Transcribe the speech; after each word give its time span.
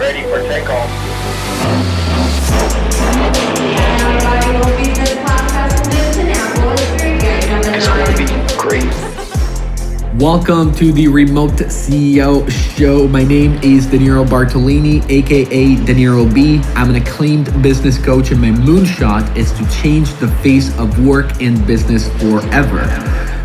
ready 0.00 0.22
for 0.22 0.40
takeoff. 0.48 0.88
It's 7.76 7.86
going 7.86 8.06
to 8.06 8.16
be 8.16 8.56
great. 8.56 10.14
Welcome 10.18 10.74
to 10.76 10.90
the 10.92 11.06
Remote 11.08 11.50
CEO 11.50 12.50
Show. 12.50 13.08
My 13.08 13.24
name 13.24 13.60
is 13.62 13.86
Deniero 13.88 14.26
Bartolini, 14.26 15.04
aka 15.10 15.76
Deniero 15.76 16.32
B. 16.32 16.62
I'm 16.74 16.88
an 16.88 16.96
acclaimed 16.96 17.62
business 17.62 17.98
coach, 18.02 18.30
and 18.30 18.40
my 18.40 18.52
moonshot 18.52 19.36
is 19.36 19.52
to 19.52 19.68
change 19.82 20.14
the 20.14 20.28
face 20.42 20.74
of 20.78 21.04
work 21.04 21.42
and 21.42 21.66
business 21.66 22.08
forever. 22.18 22.86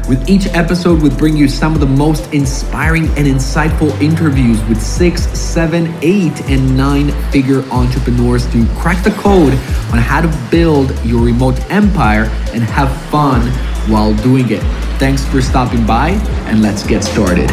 With 0.07 0.29
each 0.29 0.45
episode, 0.53 1.01
we 1.01 1.09
bring 1.09 1.35
you 1.35 1.47
some 1.47 1.73
of 1.73 1.79
the 1.79 1.87
most 1.87 2.31
inspiring 2.31 3.05
and 3.17 3.25
insightful 3.25 3.89
interviews 3.99 4.63
with 4.65 4.79
six, 4.79 5.23
seven, 5.29 5.91
eight, 6.04 6.39
and 6.47 6.77
nine 6.77 7.09
figure 7.31 7.63
entrepreneurs 7.71 8.46
to 8.51 8.68
crack 8.75 9.04
the 9.04 9.10
code 9.10 9.54
on 9.91 9.97
how 9.97 10.21
to 10.21 10.47
build 10.51 10.91
your 11.04 11.25
remote 11.25 11.60
empire 11.71 12.25
and 12.54 12.61
have 12.61 12.96
fun 13.10 13.41
while 13.89 14.13
doing 14.18 14.51
it. 14.51 14.61
Thanks 14.99 15.25
for 15.25 15.41
stopping 15.41 15.87
by, 15.87 16.10
and 16.49 16.61
let's 16.61 16.85
get 16.85 17.04
started. 17.04 17.49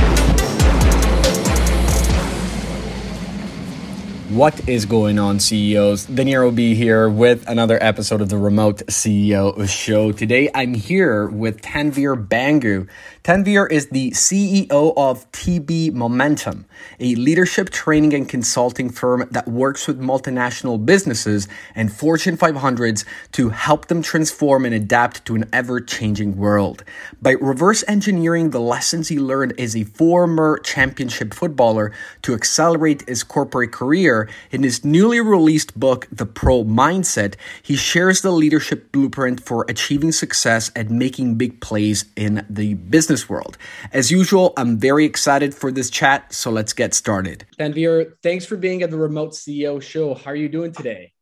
What 4.32 4.66
is 4.66 4.86
going 4.86 5.18
on, 5.18 5.40
CEOs? 5.40 6.06
Deniero 6.06 6.54
B 6.54 6.74
here 6.74 7.06
with 7.06 7.46
another 7.46 7.76
episode 7.82 8.22
of 8.22 8.30
the 8.30 8.38
Remote 8.38 8.78
CEO 8.86 9.68
Show. 9.68 10.10
Today, 10.10 10.48
I'm 10.54 10.72
here 10.72 11.26
with 11.28 11.60
Tanvir 11.60 12.16
Bhangoo. 12.28 12.88
Tanvir 13.24 13.70
is 13.70 13.88
the 13.88 14.10
CEO 14.12 14.94
of 14.96 15.30
TB 15.32 15.92
Momentum, 15.92 16.64
a 16.98 17.14
leadership 17.14 17.68
training 17.68 18.14
and 18.14 18.26
consulting 18.26 18.88
firm 18.88 19.28
that 19.30 19.46
works 19.46 19.86
with 19.86 20.00
multinational 20.00 20.84
businesses 20.84 21.46
and 21.74 21.92
Fortune 21.92 22.38
500s 22.38 23.04
to 23.32 23.50
help 23.50 23.88
them 23.88 24.00
transform 24.00 24.64
and 24.64 24.74
adapt 24.74 25.26
to 25.26 25.36
an 25.36 25.44
ever 25.52 25.78
changing 25.78 26.38
world. 26.38 26.84
By 27.20 27.32
reverse 27.32 27.84
engineering 27.86 28.50
the 28.50 28.60
lessons 28.60 29.08
he 29.08 29.18
learned 29.20 29.60
as 29.60 29.76
a 29.76 29.84
former 29.84 30.58
championship 30.58 31.34
footballer 31.34 31.92
to 32.22 32.32
accelerate 32.32 33.06
his 33.06 33.22
corporate 33.22 33.72
career, 33.72 34.21
in 34.50 34.62
his 34.62 34.84
newly 34.84 35.20
released 35.20 35.78
book, 35.78 36.08
The 36.10 36.26
Pro 36.26 36.64
Mindset, 36.64 37.34
he 37.62 37.76
shares 37.76 38.22
the 38.22 38.30
leadership 38.30 38.92
blueprint 38.92 39.40
for 39.40 39.64
achieving 39.68 40.12
success 40.12 40.70
and 40.74 40.90
making 40.90 41.36
big 41.36 41.60
plays 41.60 42.04
in 42.16 42.46
the 42.48 42.74
business 42.74 43.28
world. 43.28 43.56
As 43.92 44.10
usual, 44.10 44.52
I'm 44.56 44.78
very 44.78 45.04
excited 45.04 45.54
for 45.54 45.70
this 45.70 45.90
chat, 45.90 46.32
so 46.32 46.50
let's 46.50 46.72
get 46.72 46.94
started. 46.94 47.46
Tanvir, 47.58 48.12
thanks 48.22 48.46
for 48.46 48.56
being 48.56 48.82
at 48.82 48.90
the 48.90 48.98
Remote 48.98 49.32
CEO 49.32 49.80
Show. 49.82 50.14
How 50.14 50.30
are 50.32 50.36
you 50.36 50.48
doing 50.48 50.72
today? 50.72 51.12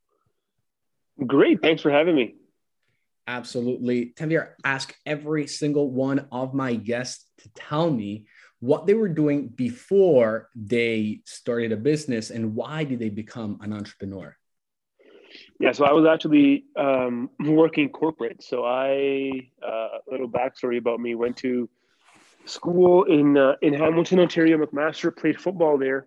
Great. 1.27 1.61
Thanks 1.63 1.83
for 1.83 1.91
having 1.91 2.15
me. 2.15 2.37
Absolutely. 3.27 4.13
Tanvir, 4.17 4.51
ask 4.65 4.95
every 5.07 5.47
single 5.47 5.91
one 5.91 6.27
of 6.33 6.55
my 6.55 6.75
guests 6.75 7.27
to 7.39 7.51
tell 7.55 7.91
me 7.91 8.27
what 8.61 8.87
they 8.87 8.95
were 8.95 9.09
doing 9.09 9.49
before 9.49 10.49
they 10.55 11.21
started 11.25 11.73
a 11.73 11.77
business 11.77 12.31
and 12.31 12.55
why 12.55 12.85
did 12.85 12.99
they 12.99 13.09
become 13.09 13.59
an 13.63 13.73
entrepreneur? 13.73 14.37
Yeah, 15.59 15.73
so 15.73 15.85
I 15.85 15.93
was 15.93 16.07
actually 16.07 16.65
um, 16.77 17.31
working 17.41 17.89
corporate. 17.89 18.43
So 18.43 18.65
I, 18.65 19.49
uh, 19.67 19.99
little 20.11 20.29
backstory 20.29 20.79
about 20.79 21.01
me, 21.01 21.15
went 21.15 21.37
to 21.39 21.69
school 22.45 23.05
in 23.05 23.37
uh, 23.37 23.55
in 23.63 23.75
Hamilton, 23.75 24.21
Ontario, 24.21 24.59
McMaster. 24.59 25.15
Played 25.15 25.41
football 25.41 25.79
there. 25.79 26.07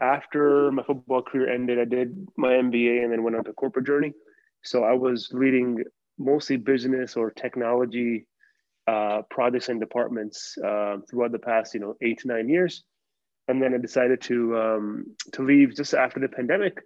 After 0.00 0.72
my 0.72 0.82
football 0.82 1.22
career 1.22 1.52
ended, 1.52 1.78
I 1.78 1.84
did 1.84 2.26
my 2.36 2.48
MBA 2.48 3.04
and 3.04 3.12
then 3.12 3.22
went 3.22 3.36
on 3.36 3.44
to 3.44 3.52
corporate 3.52 3.86
journey. 3.86 4.12
So 4.62 4.84
I 4.84 4.92
was 4.92 5.28
leading 5.32 5.84
mostly 6.18 6.56
business 6.56 7.16
or 7.16 7.30
technology 7.30 8.26
uh, 8.86 9.22
projects 9.30 9.68
and 9.68 9.80
departments 9.80 10.56
uh, 10.58 10.96
throughout 11.08 11.32
the 11.32 11.38
past, 11.38 11.74
you 11.74 11.80
know, 11.80 11.94
eight 12.02 12.20
to 12.20 12.28
nine 12.28 12.48
years. 12.48 12.84
And 13.48 13.60
then 13.62 13.74
I 13.74 13.78
decided 13.78 14.20
to 14.22 14.56
um, 14.58 15.16
to 15.32 15.42
leave 15.42 15.76
just 15.76 15.94
after 15.94 16.20
the 16.20 16.28
pandemic 16.28 16.78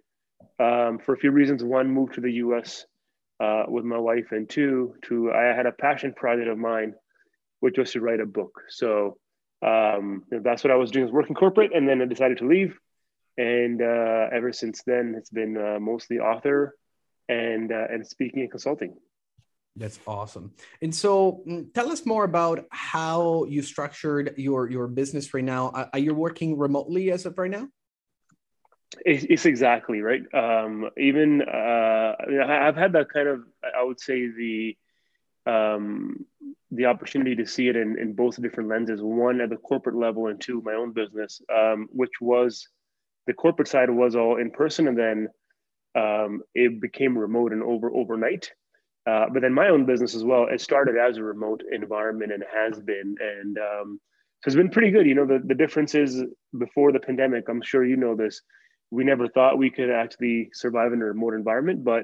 um, 0.59 0.99
for 0.99 1.13
a 1.13 1.17
few 1.17 1.31
reasons. 1.31 1.63
One, 1.63 1.89
moved 1.89 2.15
to 2.15 2.21
the 2.21 2.33
U.S. 2.33 2.85
Uh, 3.39 3.63
with 3.67 3.85
my 3.85 3.97
wife, 3.97 4.31
and 4.31 4.49
two, 4.49 4.95
to 5.03 5.31
I 5.31 5.43
had 5.55 5.67
a 5.67 5.71
passion 5.71 6.13
project 6.13 6.49
of 6.49 6.57
mine 6.57 6.95
which 7.59 7.77
was 7.77 7.91
to 7.91 8.01
write 8.01 8.19
a 8.19 8.25
book. 8.25 8.61
So 8.69 9.17
um, 9.65 10.23
that's 10.29 10.63
what 10.63 10.71
I 10.71 10.75
was 10.75 10.91
doing, 10.91 11.05
was 11.05 11.13
working 11.13 11.35
corporate, 11.35 11.73
and 11.73 11.87
then 11.87 12.01
I 12.01 12.05
decided 12.05 12.37
to 12.39 12.47
leave. 12.47 12.77
And 13.37 13.81
uh, 13.81 14.27
ever 14.31 14.51
since 14.51 14.83
then, 14.85 15.15
it's 15.17 15.29
been 15.29 15.57
uh, 15.57 15.79
mostly 15.79 16.19
author 16.19 16.75
and 17.29 17.71
uh, 17.71 17.85
and 17.89 18.05
speaking 18.05 18.41
and 18.41 18.51
consulting. 18.51 18.95
That's 19.77 19.99
awesome. 20.07 20.53
And 20.81 20.93
so, 20.93 21.43
mm, 21.47 21.71
tell 21.73 21.91
us 21.91 22.05
more 22.05 22.23
about 22.23 22.65
how 22.71 23.45
you 23.45 23.61
structured 23.61 24.33
your 24.37 24.69
your 24.69 24.87
business 24.87 25.33
right 25.33 25.43
now. 25.43 25.89
Are 25.93 25.99
you 25.99 26.13
working 26.13 26.57
remotely 26.57 27.11
as 27.11 27.25
of 27.25 27.37
right 27.37 27.51
now? 27.51 27.67
It's, 29.05 29.45
exactly 29.45 30.01
right. 30.01 30.23
Um, 30.33 30.89
even 30.97 31.41
uh, 31.41 32.15
I've 32.47 32.77
had 32.77 32.93
that 32.93 33.09
kind 33.13 33.27
of, 33.27 33.41
I 33.63 33.83
would 33.83 33.99
say, 33.99 34.27
the 34.29 34.77
um, 35.45 36.25
the 36.71 36.85
opportunity 36.85 37.35
to 37.35 37.45
see 37.45 37.67
it 37.67 37.75
in, 37.75 37.97
in 37.99 38.13
both 38.13 38.41
different 38.41 38.69
lenses 38.69 39.01
one 39.01 39.39
at 39.41 39.49
the 39.49 39.57
corporate 39.57 39.95
level 39.95 40.27
and 40.27 40.41
two 40.41 40.61
my 40.65 40.73
own 40.73 40.91
business 40.91 41.41
um, 41.55 41.87
which 41.93 42.11
was 42.19 42.67
the 43.27 43.33
corporate 43.33 43.69
side 43.69 43.89
was 43.89 44.17
all 44.17 44.35
in 44.37 44.51
person 44.51 44.89
and 44.89 44.99
then 44.99 45.29
um, 45.95 46.41
it 46.53 46.81
became 46.81 47.17
remote 47.17 47.53
and 47.53 47.63
over 47.63 47.89
overnight 47.89 48.51
uh, 49.07 49.25
but 49.31 49.41
then 49.41 49.53
my 49.53 49.69
own 49.69 49.85
business 49.85 50.15
as 50.15 50.23
well 50.23 50.47
it 50.49 50.61
started 50.61 50.95
as 50.97 51.17
a 51.17 51.23
remote 51.23 51.63
environment 51.71 52.31
and 52.31 52.43
has 52.53 52.79
been 52.79 53.15
and 53.19 53.57
um, 53.57 53.99
so 54.43 54.47
it's 54.47 54.55
been 54.55 54.69
pretty 54.69 54.91
good 54.91 55.05
you 55.05 55.15
know 55.15 55.25
the, 55.25 55.41
the 55.45 55.55
difference 55.55 55.95
is 55.95 56.23
before 56.57 56.91
the 56.91 56.99
pandemic 56.99 57.45
i'm 57.49 57.61
sure 57.61 57.85
you 57.85 57.97
know 57.97 58.15
this 58.15 58.41
we 58.89 59.03
never 59.03 59.27
thought 59.27 59.57
we 59.57 59.69
could 59.69 59.89
actually 59.89 60.49
survive 60.53 60.93
in 60.93 61.01
a 61.01 61.05
remote 61.05 61.33
environment, 61.33 61.83
but 61.83 62.03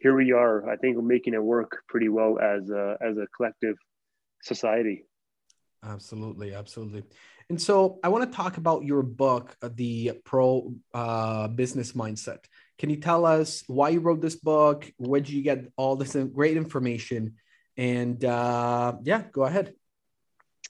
here 0.00 0.16
we 0.16 0.32
are. 0.32 0.68
I 0.68 0.76
think 0.76 0.96
we're 0.96 1.02
making 1.02 1.34
it 1.34 1.42
work 1.42 1.82
pretty 1.88 2.08
well 2.08 2.38
as 2.40 2.70
a, 2.70 2.96
as 3.00 3.16
a 3.16 3.26
collective 3.36 3.76
society. 4.42 5.04
Absolutely, 5.84 6.54
absolutely. 6.54 7.04
And 7.50 7.60
so 7.60 7.98
I 8.02 8.08
want 8.08 8.30
to 8.30 8.36
talk 8.36 8.56
about 8.56 8.84
your 8.84 9.02
book, 9.02 9.56
uh, 9.62 9.68
The 9.74 10.12
Pro 10.24 10.74
uh, 10.92 11.48
Business 11.48 11.92
Mindset. 11.92 12.44
Can 12.78 12.90
you 12.90 12.96
tell 12.96 13.26
us 13.26 13.62
why 13.66 13.90
you 13.90 14.00
wrote 14.00 14.20
this 14.20 14.36
book? 14.36 14.90
Where 14.96 15.20
did 15.20 15.30
you 15.30 15.42
get 15.42 15.70
all 15.76 15.96
this 15.96 16.16
great 16.32 16.56
information? 16.56 17.34
And 17.76 18.24
uh, 18.24 18.94
yeah, 19.02 19.24
go 19.30 19.44
ahead. 19.44 19.74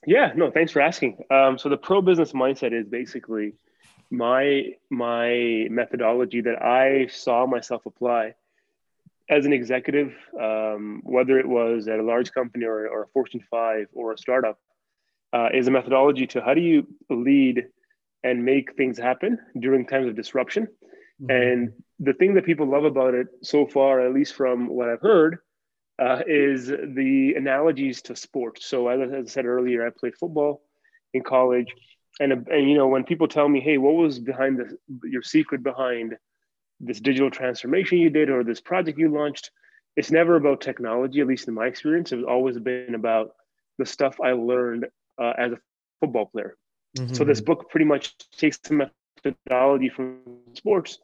Yeah, 0.05 0.33
no, 0.35 0.51
thanks 0.51 0.71
for 0.71 0.81
asking. 0.81 1.23
Um, 1.31 1.57
so 1.57 1.69
the 1.69 1.77
Pro 1.77 2.01
Business 2.01 2.33
Mindset 2.33 2.73
is 2.73 2.87
basically 2.87 3.53
my 4.11 4.73
my 4.91 5.67
methodology 5.71 6.41
that 6.41 6.61
I 6.61 7.07
saw 7.07 7.47
myself 7.47 7.85
apply 7.85 8.35
as 9.29 9.45
an 9.45 9.53
executive, 9.53 10.13
um, 10.39 11.01
whether 11.03 11.39
it 11.39 11.47
was 11.47 11.87
at 11.87 11.99
a 11.99 12.03
large 12.03 12.31
company 12.31 12.65
or, 12.65 12.87
or 12.87 13.03
a 13.03 13.07
Fortune 13.07 13.41
5 13.49 13.87
or 13.93 14.13
a 14.13 14.17
startup, 14.17 14.59
uh, 15.35 15.49
is 15.53 15.67
a 15.67 15.71
methodology 15.71 16.25
to 16.27 16.41
how 16.41 16.53
do 16.53 16.61
you 16.61 16.87
lead 17.09 17.65
and 18.23 18.43
make 18.43 18.75
things 18.75 18.97
happen 18.97 19.37
during 19.59 19.85
times 19.85 20.07
of 20.07 20.15
disruption. 20.15 20.67
Mm-hmm. 21.21 21.29
And 21.29 21.73
the 21.99 22.13
thing 22.13 22.33
that 22.35 22.45
people 22.45 22.67
love 22.67 22.85
about 22.85 23.13
it 23.13 23.27
so 23.43 23.67
far, 23.67 23.99
at 23.99 24.13
least 24.13 24.33
from 24.33 24.67
what 24.67 24.89
I've 24.89 25.01
heard, 25.01 25.37
uh, 26.01 26.21
is 26.27 26.67
the 26.67 27.33
analogies 27.37 28.01
to 28.03 28.15
sports. 28.15 28.65
So, 28.65 28.87
as 28.87 29.11
I 29.11 29.31
said 29.31 29.45
earlier, 29.45 29.85
I 29.85 29.91
played 29.91 30.15
football 30.15 30.61
in 31.13 31.23
college 31.23 31.73
and 32.19 32.31
and 32.31 32.69
you 32.69 32.75
know 32.75 32.87
when 32.87 33.03
people 33.03 33.27
tell 33.27 33.47
me 33.47 33.59
hey 33.59 33.77
what 33.77 33.95
was 33.95 34.19
behind 34.19 34.59
the 34.59 34.77
your 35.07 35.23
secret 35.23 35.63
behind 35.63 36.15
this 36.79 36.99
digital 36.99 37.31
transformation 37.31 37.97
you 37.97 38.09
did 38.09 38.29
or 38.29 38.43
this 38.43 38.61
project 38.61 38.97
you 38.97 39.09
launched 39.09 39.51
it's 39.95 40.11
never 40.11 40.35
about 40.35 40.61
technology 40.61 41.21
at 41.21 41.27
least 41.27 41.47
in 41.47 41.53
my 41.53 41.67
experience 41.67 42.11
it's 42.11 42.25
always 42.27 42.57
been 42.59 42.95
about 42.95 43.31
the 43.77 43.85
stuff 43.85 44.17
i 44.23 44.31
learned 44.31 44.85
uh, 45.21 45.33
as 45.37 45.51
a 45.51 45.57
football 45.99 46.25
player 46.27 46.55
mm-hmm. 46.97 47.13
so 47.13 47.23
this 47.23 47.41
book 47.41 47.69
pretty 47.69 47.85
much 47.85 48.17
takes 48.37 48.57
the 48.59 48.89
methodology 49.23 49.89
from 49.89 50.19
sports 50.53 50.99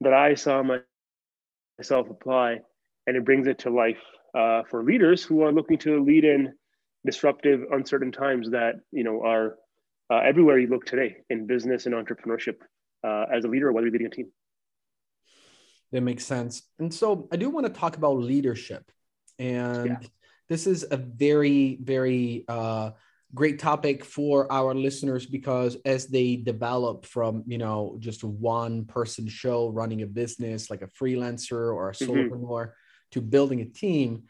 that 0.00 0.12
i 0.12 0.34
saw 0.34 0.62
myself 0.62 2.08
apply 2.10 2.58
and 3.06 3.16
it 3.16 3.24
brings 3.24 3.46
it 3.46 3.58
to 3.58 3.70
life 3.70 4.02
uh, 4.34 4.62
for 4.70 4.84
leaders 4.84 5.24
who 5.24 5.42
are 5.42 5.52
looking 5.52 5.78
to 5.78 6.02
lead 6.04 6.24
in 6.24 6.52
disruptive 7.04 7.62
uncertain 7.72 8.12
times 8.12 8.50
that 8.50 8.74
you 8.92 9.02
know 9.02 9.22
are 9.22 9.56
uh, 10.10 10.20
everywhere 10.24 10.58
you 10.58 10.66
look 10.66 10.84
today 10.84 11.16
in 11.30 11.46
business 11.46 11.86
and 11.86 11.94
entrepreneurship 11.94 12.56
uh, 13.04 13.26
as 13.32 13.44
a 13.44 13.48
leader, 13.48 13.72
whether 13.72 13.86
you're 13.86 13.92
leading 13.92 14.08
a 14.08 14.10
team. 14.10 14.26
That 15.92 16.02
makes 16.02 16.24
sense. 16.24 16.62
And 16.78 16.92
so 16.92 17.28
I 17.32 17.36
do 17.36 17.48
want 17.48 17.66
to 17.66 17.72
talk 17.72 17.96
about 17.96 18.18
leadership. 18.18 18.90
And 19.38 19.86
yeah. 19.86 20.08
this 20.48 20.66
is 20.66 20.84
a 20.90 20.96
very, 20.96 21.78
very 21.80 22.44
uh, 22.48 22.90
great 23.34 23.58
topic 23.58 24.04
for 24.04 24.50
our 24.50 24.74
listeners 24.74 25.26
because 25.26 25.76
as 25.84 26.06
they 26.06 26.36
develop 26.36 27.06
from 27.06 27.44
you 27.46 27.58
know 27.58 27.96
just 28.00 28.22
a 28.22 28.26
one 28.26 28.84
person 28.84 29.28
show 29.28 29.68
running 29.68 30.02
a 30.02 30.06
business 30.06 30.70
like 30.70 30.82
a 30.82 30.88
freelancer 30.88 31.72
or 31.72 31.90
a 31.90 31.92
mm-hmm. 31.92 32.10
solopreneur 32.10 32.66
mm-hmm. 32.66 33.10
to 33.12 33.20
building 33.20 33.60
a 33.60 33.64
team 33.66 34.24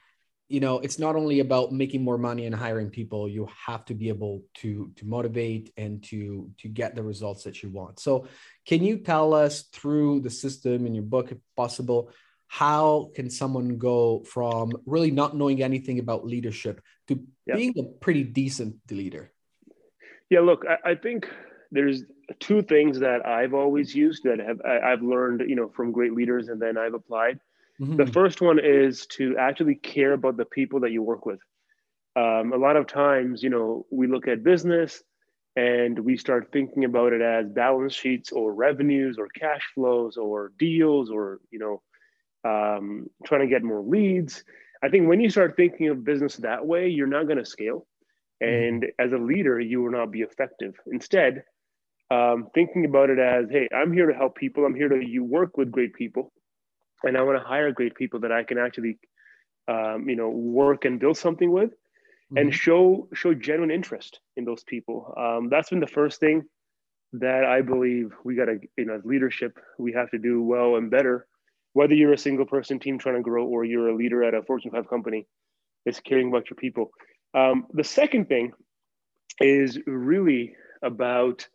you 0.48 0.60
know 0.60 0.80
it's 0.80 0.98
not 0.98 1.16
only 1.16 1.40
about 1.40 1.72
making 1.72 2.02
more 2.02 2.18
money 2.18 2.44
and 2.44 2.54
hiring 2.54 2.90
people 2.90 3.28
you 3.28 3.48
have 3.66 3.84
to 3.86 3.94
be 3.94 4.08
able 4.08 4.42
to 4.54 4.90
to 4.96 5.06
motivate 5.06 5.72
and 5.78 6.02
to 6.02 6.50
to 6.58 6.68
get 6.68 6.94
the 6.94 7.02
results 7.02 7.44
that 7.44 7.62
you 7.62 7.70
want 7.70 7.98
so 7.98 8.26
can 8.66 8.82
you 8.82 8.98
tell 8.98 9.32
us 9.32 9.62
through 9.72 10.20
the 10.20 10.30
system 10.30 10.86
in 10.86 10.94
your 10.94 11.04
book 11.04 11.32
if 11.32 11.38
possible 11.56 12.10
how 12.48 13.12
can 13.14 13.30
someone 13.30 13.78
go 13.78 14.24
from 14.24 14.72
really 14.84 15.12
not 15.12 15.36
knowing 15.36 15.62
anything 15.62 16.00
about 16.00 16.26
leadership 16.26 16.82
to 17.10 17.20
yep. 17.46 17.56
being 17.56 17.74
a 17.78 17.84
pretty 18.00 18.24
decent 18.24 18.76
leader 18.90 19.30
yeah 20.30 20.40
look 20.40 20.64
I, 20.68 20.92
I, 20.92 20.94
think 20.94 21.28
there's 21.70 22.04
two 22.38 22.62
things 22.62 23.00
that 23.00 23.26
i've 23.26 23.54
always 23.54 23.94
used 23.94 24.24
that 24.24 24.38
have 24.38 24.60
i've 24.62 25.02
learned 25.02 25.42
you 25.46 25.56
know 25.56 25.68
from 25.68 25.92
great 25.92 26.14
leaders 26.14 26.48
and 26.48 26.60
then 26.60 26.78
i've 26.78 26.94
applied 26.94 27.40
Mm-hmm. 27.80 27.96
The 27.96 28.06
first 28.06 28.40
one 28.40 28.58
is 28.62 29.06
to 29.06 29.36
actually 29.38 29.76
care 29.76 30.12
about 30.12 30.36
the 30.36 30.44
people 30.44 30.80
that 30.80 30.92
you 30.92 31.02
work 31.02 31.24
with. 31.24 31.40
Um, 32.14 32.52
a 32.52 32.56
lot 32.56 32.76
of 32.76 32.86
times, 32.86 33.42
you 33.42 33.48
know, 33.48 33.86
we 33.90 34.06
look 34.06 34.28
at 34.28 34.42
business 34.42 35.02
and 35.56 35.98
we 35.98 36.16
start 36.16 36.50
thinking 36.52 36.84
about 36.84 37.12
it 37.12 37.22
as 37.22 37.48
balance 37.48 37.94
sheets 37.94 38.32
or 38.32 38.52
revenues 38.52 39.16
or 39.18 39.28
cash 39.28 39.62
flows 39.74 40.16
or 40.16 40.52
deals 40.58 41.10
or, 41.10 41.40
you 41.50 41.58
know, 41.58 41.82
um, 42.44 43.08
trying 43.24 43.42
to 43.42 43.46
get 43.46 43.62
more 43.62 43.80
leads. 43.80 44.44
I 44.82 44.88
think 44.88 45.08
when 45.08 45.20
you 45.20 45.30
start 45.30 45.56
thinking 45.56 45.88
of 45.88 46.04
business 46.04 46.36
that 46.36 46.66
way, 46.66 46.88
you're 46.88 47.06
not 47.06 47.26
going 47.26 47.38
to 47.38 47.44
scale. 47.44 47.86
Mm-hmm. 48.42 48.54
And 48.54 48.82
mm-hmm. 48.82 49.06
as 49.06 49.12
a 49.12 49.22
leader, 49.22 49.60
you 49.60 49.82
will 49.82 49.92
not 49.92 50.10
be 50.10 50.20
effective. 50.22 50.74
Instead, 50.86 51.44
um, 52.10 52.48
thinking 52.54 52.84
about 52.84 53.10
it 53.10 53.18
as, 53.18 53.46
hey, 53.50 53.68
I'm 53.74 53.92
here 53.92 54.06
to 54.06 54.14
help 54.14 54.36
people. 54.36 54.64
I'm 54.64 54.74
here 54.74 54.88
to 54.88 55.04
you 55.04 55.22
work 55.24 55.56
with 55.56 55.70
great 55.70 55.94
people 55.94 56.32
and 57.04 57.16
I 57.16 57.22
want 57.22 57.38
to 57.38 57.44
hire 57.44 57.72
great 57.72 57.94
people 57.94 58.20
that 58.20 58.32
I 58.32 58.42
can 58.42 58.58
actually, 58.58 58.98
um, 59.68 60.08
you 60.08 60.16
know, 60.16 60.28
work 60.28 60.84
and 60.84 61.00
build 61.00 61.16
something 61.16 61.50
with, 61.50 61.70
mm-hmm. 61.70 62.36
and 62.38 62.54
show 62.54 63.08
show 63.14 63.34
genuine 63.34 63.70
interest 63.70 64.20
in 64.36 64.44
those 64.44 64.64
people. 64.64 65.14
Um, 65.16 65.48
that's 65.50 65.70
been 65.70 65.80
the 65.80 65.86
first 65.86 66.20
thing 66.20 66.44
that 67.14 67.44
I 67.44 67.62
believe 67.62 68.12
we 68.24 68.36
got 68.36 68.46
to, 68.46 68.58
you 68.76 68.84
know, 68.84 68.94
as 68.94 69.04
leadership, 69.04 69.58
we 69.78 69.92
have 69.92 70.10
to 70.10 70.18
do 70.18 70.42
well 70.42 70.76
and 70.76 70.90
better. 70.90 71.26
Whether 71.72 71.94
you're 71.94 72.12
a 72.12 72.18
single 72.18 72.46
person 72.46 72.78
team 72.78 72.98
trying 72.98 73.16
to 73.16 73.22
grow 73.22 73.46
or 73.46 73.64
you're 73.64 73.88
a 73.88 73.94
leader 73.94 74.24
at 74.24 74.34
a 74.34 74.42
Fortune 74.42 74.72
5 74.72 74.88
company, 74.88 75.26
is 75.86 76.00
caring 76.00 76.28
about 76.28 76.50
your 76.50 76.56
people. 76.56 76.90
Um, 77.34 77.66
the 77.72 77.84
second 77.84 78.28
thing 78.28 78.52
is 79.40 79.78
really 79.86 80.54
about 80.82 81.46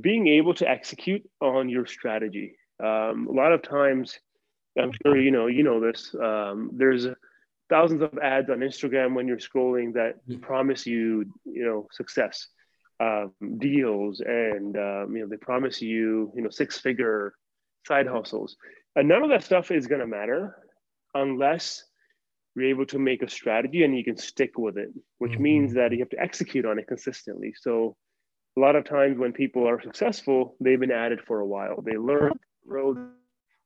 being 0.00 0.28
able 0.28 0.54
to 0.54 0.68
execute 0.68 1.22
on 1.40 1.68
your 1.68 1.86
strategy. 1.86 2.56
Um, 2.82 3.26
a 3.28 3.32
lot 3.32 3.52
of 3.52 3.62
times, 3.62 4.18
I'm 4.78 4.92
sure 5.02 5.16
you 5.18 5.30
know 5.30 5.46
you 5.46 5.62
know 5.62 5.80
this. 5.80 6.14
Um, 6.14 6.70
there's 6.74 7.06
thousands 7.70 8.02
of 8.02 8.18
ads 8.22 8.50
on 8.50 8.58
Instagram 8.58 9.14
when 9.14 9.26
you're 9.26 9.38
scrolling 9.38 9.94
that 9.94 10.16
promise 10.42 10.86
you 10.86 11.24
you 11.44 11.64
know 11.64 11.88
success, 11.92 12.46
um, 13.00 13.32
deals, 13.58 14.20
and 14.20 14.76
um, 14.76 15.16
you 15.16 15.22
know 15.22 15.28
they 15.28 15.38
promise 15.38 15.80
you 15.80 16.30
you 16.34 16.42
know 16.42 16.50
six 16.50 16.78
figure 16.78 17.32
side 17.86 18.06
hustles, 18.06 18.56
and 18.96 19.08
none 19.08 19.22
of 19.22 19.30
that 19.30 19.44
stuff 19.44 19.70
is 19.70 19.86
going 19.86 20.00
to 20.00 20.06
matter 20.06 20.56
unless 21.14 21.84
you're 22.54 22.70
able 22.70 22.86
to 22.86 22.98
make 22.98 23.22
a 23.22 23.30
strategy 23.30 23.84
and 23.84 23.96
you 23.96 24.02
can 24.02 24.16
stick 24.16 24.58
with 24.58 24.76
it, 24.78 24.88
which 25.18 25.32
mm-hmm. 25.32 25.42
means 25.42 25.74
that 25.74 25.92
you 25.92 25.98
have 26.00 26.08
to 26.08 26.20
execute 26.20 26.66
on 26.66 26.78
it 26.78 26.88
consistently. 26.88 27.54
So 27.60 27.96
a 28.56 28.60
lot 28.60 28.76
of 28.76 28.84
times 28.84 29.18
when 29.18 29.32
people 29.32 29.68
are 29.68 29.80
successful, 29.80 30.56
they've 30.60 30.80
been 30.80 30.90
at 30.90 31.12
it 31.12 31.20
for 31.26 31.40
a 31.40 31.46
while. 31.46 31.82
They 31.82 31.96
learn, 31.96 32.32
grow, 32.66 32.94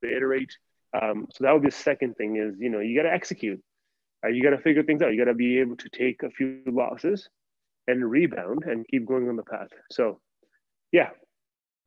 they 0.01 0.09
iterate, 0.09 0.51
um, 0.99 1.27
so 1.33 1.43
that 1.43 1.53
would 1.53 1.61
be 1.61 1.69
the 1.69 1.75
second 1.75 2.15
thing 2.15 2.35
is, 2.35 2.55
you 2.59 2.69
know, 2.69 2.79
you 2.79 2.95
got 2.97 3.07
to 3.07 3.13
execute. 3.13 3.61
Uh, 4.23 4.29
you 4.29 4.43
got 4.43 4.49
to 4.51 4.57
figure 4.57 4.83
things 4.83 5.01
out. 5.01 5.11
You 5.13 5.17
got 5.17 5.31
to 5.31 5.35
be 5.35 5.59
able 5.59 5.77
to 5.77 5.89
take 5.89 6.23
a 6.23 6.29
few 6.29 6.61
losses 6.67 7.29
and 7.87 8.09
rebound 8.09 8.63
and 8.65 8.85
keep 8.87 9.05
going 9.05 9.29
on 9.29 9.35
the 9.35 9.43
path. 9.43 9.69
So, 9.89 10.19
yeah. 10.91 11.09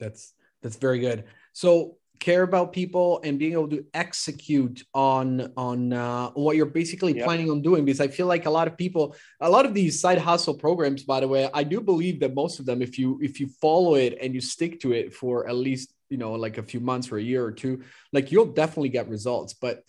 That's 0.01 0.33
that's 0.63 0.77
very 0.77 0.99
good. 0.99 1.25
So 1.53 1.99
care 2.25 2.43
about 2.43 2.73
people 2.73 3.21
and 3.23 3.39
being 3.39 3.53
able 3.53 3.69
to 3.69 3.85
execute 3.93 4.83
on 4.95 5.53
on 5.59 5.93
uh, 5.93 6.31
what 6.31 6.57
you're 6.57 6.65
basically 6.65 7.15
yep. 7.15 7.27
planning 7.27 7.51
on 7.51 7.61
doing 7.61 7.85
because 7.85 8.01
i 8.01 8.09
feel 8.09 8.27
like 8.27 8.47
a 8.47 8.51
lot 8.51 8.67
of 8.67 8.79
people 8.79 9.15
a 9.43 9.51
lot 9.57 9.67
of 9.67 9.75
these 9.75 10.01
side 10.01 10.17
hustle 10.17 10.55
programs 10.55 11.03
by 11.03 11.21
the 11.21 11.29
way 11.29 11.51
i 11.53 11.63
do 11.63 11.83
believe 11.83 12.19
that 12.21 12.33
most 12.35 12.59
of 12.59 12.65
them 12.65 12.81
if 12.81 12.99
you 12.99 13.19
if 13.21 13.41
you 13.41 13.47
follow 13.61 13.95
it 13.95 14.17
and 14.23 14.35
you 14.35 14.41
stick 14.41 14.81
to 14.81 14.93
it 14.93 15.13
for 15.13 15.47
at 15.47 15.55
least 15.55 15.93
you 16.09 16.17
know 16.17 16.33
like 16.33 16.57
a 16.57 16.63
few 16.63 16.81
months 16.81 17.13
or 17.13 17.19
a 17.19 17.23
year 17.23 17.45
or 17.45 17.53
two 17.53 17.83
like 18.15 18.33
you'll 18.33 18.55
definitely 18.63 18.89
get 18.89 19.07
results 19.11 19.53
but 19.53 19.83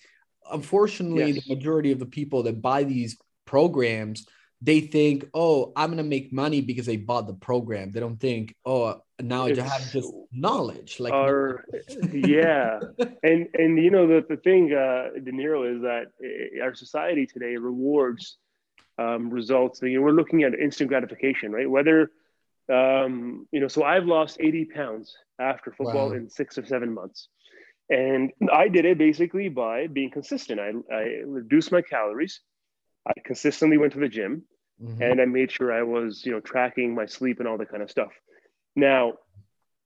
unfortunately 0.52 1.32
yes. 1.32 1.48
the 1.48 1.56
majority 1.56 1.94
of 1.94 2.00
the 2.00 2.12
people 2.20 2.44
that 2.44 2.62
buy 2.62 2.84
these 2.84 3.18
programs 3.46 4.28
they 4.62 4.80
think 4.80 5.26
oh 5.34 5.72
i'm 5.76 5.88
going 5.88 5.98
to 5.98 6.04
make 6.04 6.32
money 6.32 6.62
because 6.62 6.86
they 6.86 6.98
bought 6.98 7.28
the 7.28 7.34
program 7.34 7.92
they 7.92 8.00
don't 8.00 8.20
think 8.20 8.56
oh 8.66 9.02
now 9.22 9.46
it's, 9.46 9.60
I 9.60 9.64
have 9.64 9.92
just 9.92 10.12
knowledge 10.32 11.00
like 11.00 11.14
our, 11.14 11.64
yeah 12.12 12.80
and 13.24 13.48
and 13.54 13.78
you 13.78 13.92
know 13.92 14.08
the, 14.08 14.26
the 14.28 14.38
thing 14.38 14.74
uh 14.74 15.18
Deniero 15.20 15.76
is 15.76 15.82
that 15.82 16.08
eh, 16.24 16.62
our 16.62 16.74
society 16.74 17.26
today 17.26 17.56
rewards 17.58 18.38
um, 18.98 19.30
results 19.30 19.82
know 19.82 20.02
we're 20.02 20.12
looking 20.12 20.44
at 20.44 20.54
instant 20.54 20.90
gratification 20.90 21.52
right 21.52 21.70
whether 21.70 22.12
um, 22.72 23.48
you 23.52 23.60
know, 23.60 23.68
so 23.68 23.84
I've 23.84 24.06
lost 24.06 24.38
80 24.40 24.66
pounds 24.66 25.16
after 25.40 25.72
football 25.72 26.10
wow. 26.10 26.16
in 26.16 26.30
six 26.30 26.58
or 26.58 26.66
seven 26.66 26.94
months. 26.94 27.30
And 27.90 28.32
I 28.52 28.68
did 28.68 28.86
it 28.86 28.98
basically 28.98 29.50
by 29.50 29.88
being 29.88 30.10
consistent. 30.10 30.60
I, 30.60 30.72
I 30.94 31.02
reduced 31.26 31.72
my 31.72 31.82
calories. 31.82 32.42
I 33.08 33.14
consistently 33.24 33.78
went 33.78 33.94
to 33.94 34.00
the 34.00 34.10
gym 34.10 34.44
mm-hmm. 34.82 35.02
and 35.02 35.22
I 35.22 35.26
made 35.26 35.52
sure 35.52 35.72
I 35.72 35.84
was, 35.84 36.26
you 36.26 36.32
know, 36.32 36.40
tracking 36.40 36.96
my 36.96 37.06
sleep 37.06 37.40
and 37.40 37.48
all 37.48 37.58
that 37.58 37.70
kind 37.70 37.84
of 37.84 37.92
stuff. 37.92 38.12
Now, 38.76 39.14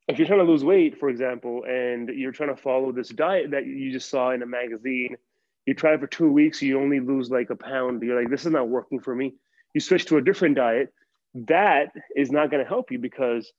if 0.07 0.17
you're 0.17 0.27
trying 0.27 0.39
to 0.39 0.51
lose 0.51 0.63
weight, 0.63 0.99
for 0.99 1.09
example, 1.09 1.63
and 1.65 2.09
you're 2.09 2.31
trying 2.31 2.55
to 2.55 2.61
follow 2.61 2.91
this 2.91 3.09
diet 3.09 3.51
that 3.51 3.65
you 3.65 3.91
just 3.91 4.09
saw 4.09 4.31
in 4.31 4.41
a 4.41 4.47
magazine, 4.47 5.17
you 5.65 5.73
try 5.75 5.93
it 5.93 5.99
for 5.99 6.07
two 6.07 6.31
weeks, 6.31 6.61
you 6.61 6.79
only 6.79 6.99
lose 6.99 7.29
like 7.29 7.51
a 7.51 7.55
pound. 7.55 8.01
You're 8.01 8.19
like, 8.19 8.31
this 8.31 8.45
is 8.45 8.51
not 8.51 8.69
working 8.69 8.99
for 8.99 9.13
me. 9.13 9.35
You 9.75 9.81
switch 9.81 10.05
to 10.05 10.17
a 10.17 10.21
different 10.21 10.55
diet 10.55 10.91
that 11.35 11.91
is 12.15 12.31
not 12.31 12.49
going 12.49 12.63
to 12.63 12.67
help 12.67 12.91
you 12.91 12.99
because 12.99 13.51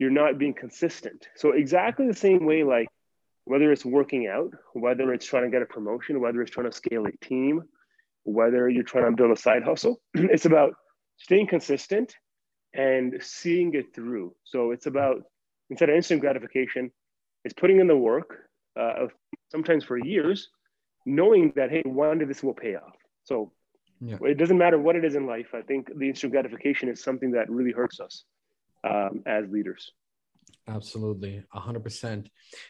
you're 0.00 0.10
not 0.10 0.38
being 0.38 0.54
consistent. 0.54 1.28
So 1.36 1.52
exactly 1.52 2.06
the 2.06 2.14
same 2.14 2.44
way, 2.44 2.64
like 2.64 2.88
whether 3.44 3.70
it's 3.72 3.84
working 3.84 4.26
out, 4.26 4.52
whether 4.72 5.12
it's 5.12 5.26
trying 5.26 5.44
to 5.44 5.50
get 5.50 5.62
a 5.62 5.66
promotion, 5.66 6.20
whether 6.20 6.42
it's 6.42 6.50
trying 6.50 6.70
to 6.70 6.76
scale 6.76 7.06
a 7.06 7.12
team, 7.24 7.62
whether 8.24 8.68
you're 8.68 8.84
trying 8.84 9.10
to 9.10 9.16
build 9.16 9.30
a 9.36 9.40
side 9.40 9.62
hustle, 9.62 10.00
it's 10.14 10.46
about 10.46 10.74
staying 11.18 11.46
consistent 11.46 12.14
and 12.74 13.14
seeing 13.20 13.74
it 13.74 13.94
through. 13.94 14.34
So 14.44 14.70
it's 14.70 14.86
about 14.86 15.22
instead 15.70 15.90
of 15.90 15.96
instant 15.96 16.20
gratification, 16.20 16.90
it's 17.44 17.54
putting 17.54 17.80
in 17.80 17.86
the 17.86 17.96
work, 17.96 18.48
uh, 18.78 19.06
sometimes 19.50 19.84
for 19.84 19.98
years, 19.98 20.48
knowing 21.04 21.52
that 21.56 21.70
hey, 21.70 21.82
one 21.84 22.18
day 22.18 22.24
this 22.24 22.42
will 22.42 22.54
pay 22.54 22.76
off. 22.76 22.94
So 23.24 23.52
yeah. 24.04 24.16
It 24.22 24.36
doesn't 24.36 24.58
matter 24.58 24.78
what 24.80 24.96
it 24.96 25.04
is 25.04 25.14
in 25.14 25.26
life. 25.26 25.54
I 25.54 25.62
think 25.62 25.88
the 25.96 26.08
instant 26.08 26.32
gratification 26.32 26.88
is 26.88 27.02
something 27.02 27.30
that 27.32 27.48
really 27.48 27.70
hurts 27.70 28.00
us 28.00 28.24
um, 28.82 29.22
as 29.26 29.44
leaders. 29.48 29.92
Absolutely, 30.66 31.42
hundred 31.52 31.84
percent. 31.84 32.28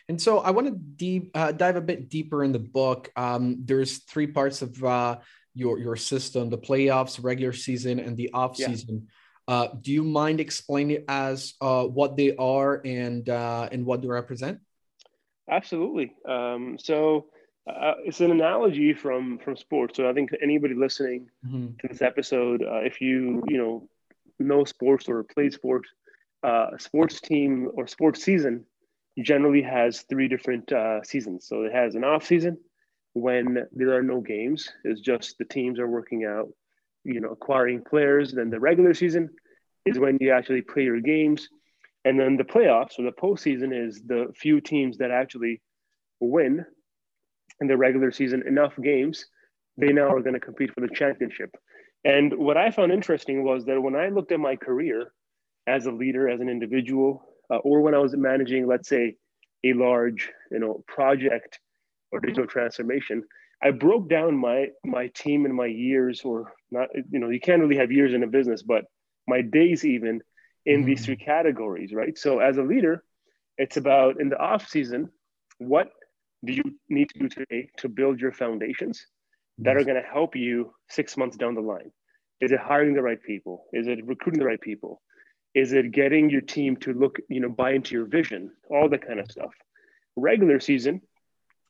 And 0.08 0.20
so 0.20 0.40
I 0.40 0.50
want 0.50 0.66
to 0.66 0.74
deep 0.74 1.30
uh, 1.34 1.52
dive 1.52 1.76
a 1.76 1.80
bit 1.80 2.10
deeper 2.10 2.44
in 2.44 2.52
the 2.52 2.58
book. 2.58 3.10
Um, 3.16 3.58
there's 3.64 3.98
three 4.04 4.26
parts 4.26 4.60
of 4.60 4.82
uh, 4.84 5.18
your 5.54 5.78
your 5.78 5.96
system: 5.96 6.50
the 6.50 6.58
playoffs, 6.58 7.22
regular 7.22 7.52
season, 7.52 7.98
and 7.98 8.16
the 8.16 8.30
off 8.32 8.56
season. 8.56 9.06
Yeah. 9.48 9.54
Uh, 9.54 9.68
do 9.80 9.92
you 9.92 10.04
mind 10.04 10.40
explaining 10.40 11.04
as 11.08 11.54
uh, 11.60 11.84
what 11.84 12.16
they 12.16 12.36
are 12.36 12.80
and 12.84 13.28
uh, 13.28 13.68
and 13.72 13.84
what 13.84 14.00
they 14.02 14.08
represent? 14.08 14.60
Absolutely. 15.50 16.14
Um, 16.28 16.76
so 16.78 17.26
uh, 17.66 17.94
it's 18.04 18.20
an 18.20 18.30
analogy 18.30 18.92
from 18.92 19.38
from 19.38 19.56
sports. 19.56 19.96
So 19.96 20.08
I 20.08 20.12
think 20.12 20.30
anybody 20.42 20.74
listening 20.74 21.28
mm-hmm. 21.46 21.76
to 21.80 21.88
this 21.88 22.02
episode, 22.02 22.62
uh, 22.62 22.80
if 22.82 23.00
you 23.00 23.42
you 23.48 23.58
know 23.58 23.88
know 24.38 24.64
sports 24.64 25.08
or 25.08 25.24
play 25.24 25.50
sports, 25.50 25.88
uh, 26.42 26.76
sports 26.78 27.20
team 27.20 27.70
or 27.74 27.86
sports 27.86 28.22
season 28.22 28.64
generally 29.20 29.62
has 29.62 30.02
three 30.02 30.28
different 30.28 30.72
uh, 30.72 31.02
seasons. 31.02 31.46
So 31.46 31.62
it 31.62 31.72
has 31.72 31.94
an 31.94 32.04
off 32.04 32.24
season 32.24 32.58
when 33.14 33.66
there 33.72 33.94
are 33.96 34.02
no 34.02 34.20
games. 34.20 34.70
It's 34.84 35.00
just 35.00 35.38
the 35.38 35.44
teams 35.44 35.78
are 35.78 35.88
working 35.88 36.24
out, 36.24 36.48
you 37.04 37.20
know, 37.20 37.30
acquiring 37.30 37.82
players. 37.82 38.32
Then 38.32 38.50
the 38.50 38.60
regular 38.60 38.94
season 38.94 39.30
is 39.84 39.98
when 39.98 40.18
you 40.20 40.32
actually 40.32 40.62
play 40.62 40.84
your 40.84 41.00
games, 41.00 41.48
and 42.04 42.18
then 42.18 42.36
the 42.36 42.44
playoffs 42.44 42.98
or 42.98 43.04
the 43.04 43.12
postseason 43.12 43.72
is 43.72 44.02
the 44.02 44.32
few 44.34 44.60
teams 44.60 44.98
that 44.98 45.10
actually 45.10 45.60
win 46.20 46.64
in 47.60 47.66
the 47.66 47.76
regular 47.76 48.10
season 48.10 48.46
enough 48.46 48.72
games, 48.82 49.26
they 49.76 49.92
now 49.92 50.08
are 50.12 50.20
going 50.20 50.34
to 50.34 50.40
compete 50.40 50.72
for 50.74 50.80
the 50.80 50.88
championship. 50.88 51.54
And 52.04 52.36
what 52.36 52.56
I 52.56 52.70
found 52.70 52.92
interesting 52.92 53.44
was 53.44 53.64
that 53.66 53.80
when 53.80 53.94
I 53.94 54.08
looked 54.08 54.32
at 54.32 54.40
my 54.40 54.56
career 54.56 55.12
as 55.66 55.86
a 55.86 55.92
leader, 55.92 56.28
as 56.28 56.40
an 56.40 56.48
individual, 56.48 57.24
uh, 57.50 57.58
or 57.58 57.80
when 57.80 57.94
I 57.94 57.98
was 57.98 58.16
managing, 58.16 58.66
let's 58.66 58.88
say, 58.88 59.16
a 59.64 59.74
large, 59.74 60.30
you 60.50 60.58
know, 60.58 60.82
project 60.88 61.60
or 62.12 62.20
digital 62.20 62.46
transformation, 62.46 63.24
I 63.62 63.70
broke 63.70 64.08
down 64.08 64.36
my 64.36 64.68
my 64.84 65.08
team 65.08 65.44
and 65.44 65.54
my 65.54 65.66
years, 65.66 66.22
or 66.24 66.52
not, 66.70 66.88
you 67.10 67.18
know, 67.18 67.30
you 67.30 67.40
can't 67.40 67.62
really 67.62 67.76
have 67.76 67.92
years 67.92 68.12
in 68.12 68.22
a 68.22 68.26
business, 68.26 68.62
but 68.62 68.84
my 69.26 69.40
days 69.40 69.84
even 69.84 70.20
in 70.66 70.80
mm-hmm. 70.80 70.86
these 70.86 71.04
three 71.04 71.16
categories, 71.16 71.92
right? 71.92 72.16
So 72.18 72.40
as 72.40 72.56
a 72.58 72.62
leader, 72.62 73.04
it's 73.58 73.76
about 73.76 74.20
in 74.20 74.28
the 74.28 74.38
off 74.38 74.68
season, 74.68 75.10
what 75.58 75.90
do 76.44 76.52
you 76.52 76.64
need 76.88 77.08
to 77.10 77.18
do 77.20 77.28
today 77.28 77.70
to 77.78 77.88
build 77.88 78.20
your 78.20 78.32
foundations 78.32 79.06
that 79.58 79.76
are 79.76 79.84
going 79.84 80.00
to 80.00 80.08
help 80.08 80.34
you 80.34 80.72
six 80.88 81.16
months 81.16 81.36
down 81.36 81.54
the 81.54 81.60
line? 81.60 81.92
Is 82.40 82.50
it 82.50 82.58
hiring 82.58 82.94
the 82.94 83.02
right 83.02 83.22
people? 83.22 83.66
Is 83.72 83.86
it 83.86 84.04
recruiting 84.04 84.40
the 84.40 84.46
right 84.46 84.60
people? 84.60 85.00
Is 85.54 85.72
it 85.72 85.92
getting 85.92 86.30
your 86.30 86.40
team 86.40 86.76
to 86.78 86.92
look, 86.92 87.18
you 87.28 87.38
know, 87.38 87.48
buy 87.48 87.72
into 87.72 87.94
your 87.94 88.06
vision? 88.06 88.50
All 88.70 88.88
that 88.88 89.06
kind 89.06 89.20
of 89.20 89.30
stuff. 89.30 89.52
Regular 90.16 90.58
season 90.58 91.02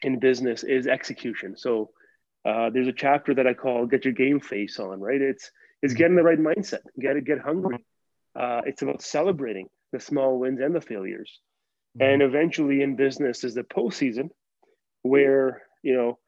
in 0.03 0.19
business 0.19 0.65
is 0.65 0.87
execution. 0.87 1.57
So 1.57 1.91
uh, 2.45 2.71
there's 2.71 2.89
a 2.89 2.93
chapter 2.93 3.35
that 3.35 3.47
I 3.47 3.55
call 3.55 3.87
"Get 3.87 4.05
Your 4.05 4.15
Game 4.15 4.41
Face 4.41 4.79
On." 4.79 5.01
Right? 5.01 5.21
It's 5.21 5.51
it's 5.83 5.95
getting 5.95 6.17
the 6.17 6.23
right 6.23 6.39
mindset. 6.39 6.81
Get 7.01 7.17
it, 7.17 7.25
get 7.25 7.41
hungry. 7.41 7.85
Uh, 8.39 8.63
it's 8.67 8.83
about 8.83 9.03
celebrating 9.03 9.69
the 9.93 10.01
small 10.01 10.39
wins 10.39 10.61
and 10.61 10.75
the 10.75 10.81
failures. 10.81 11.41
Mm-hmm. 11.99 12.11
And 12.11 12.23
eventually, 12.23 12.83
in 12.83 12.97
business, 12.97 13.45
is 13.45 13.55
the 13.55 13.63
postseason 13.63 14.31
where 15.03 15.63
you 15.83 15.95
know 15.95 16.19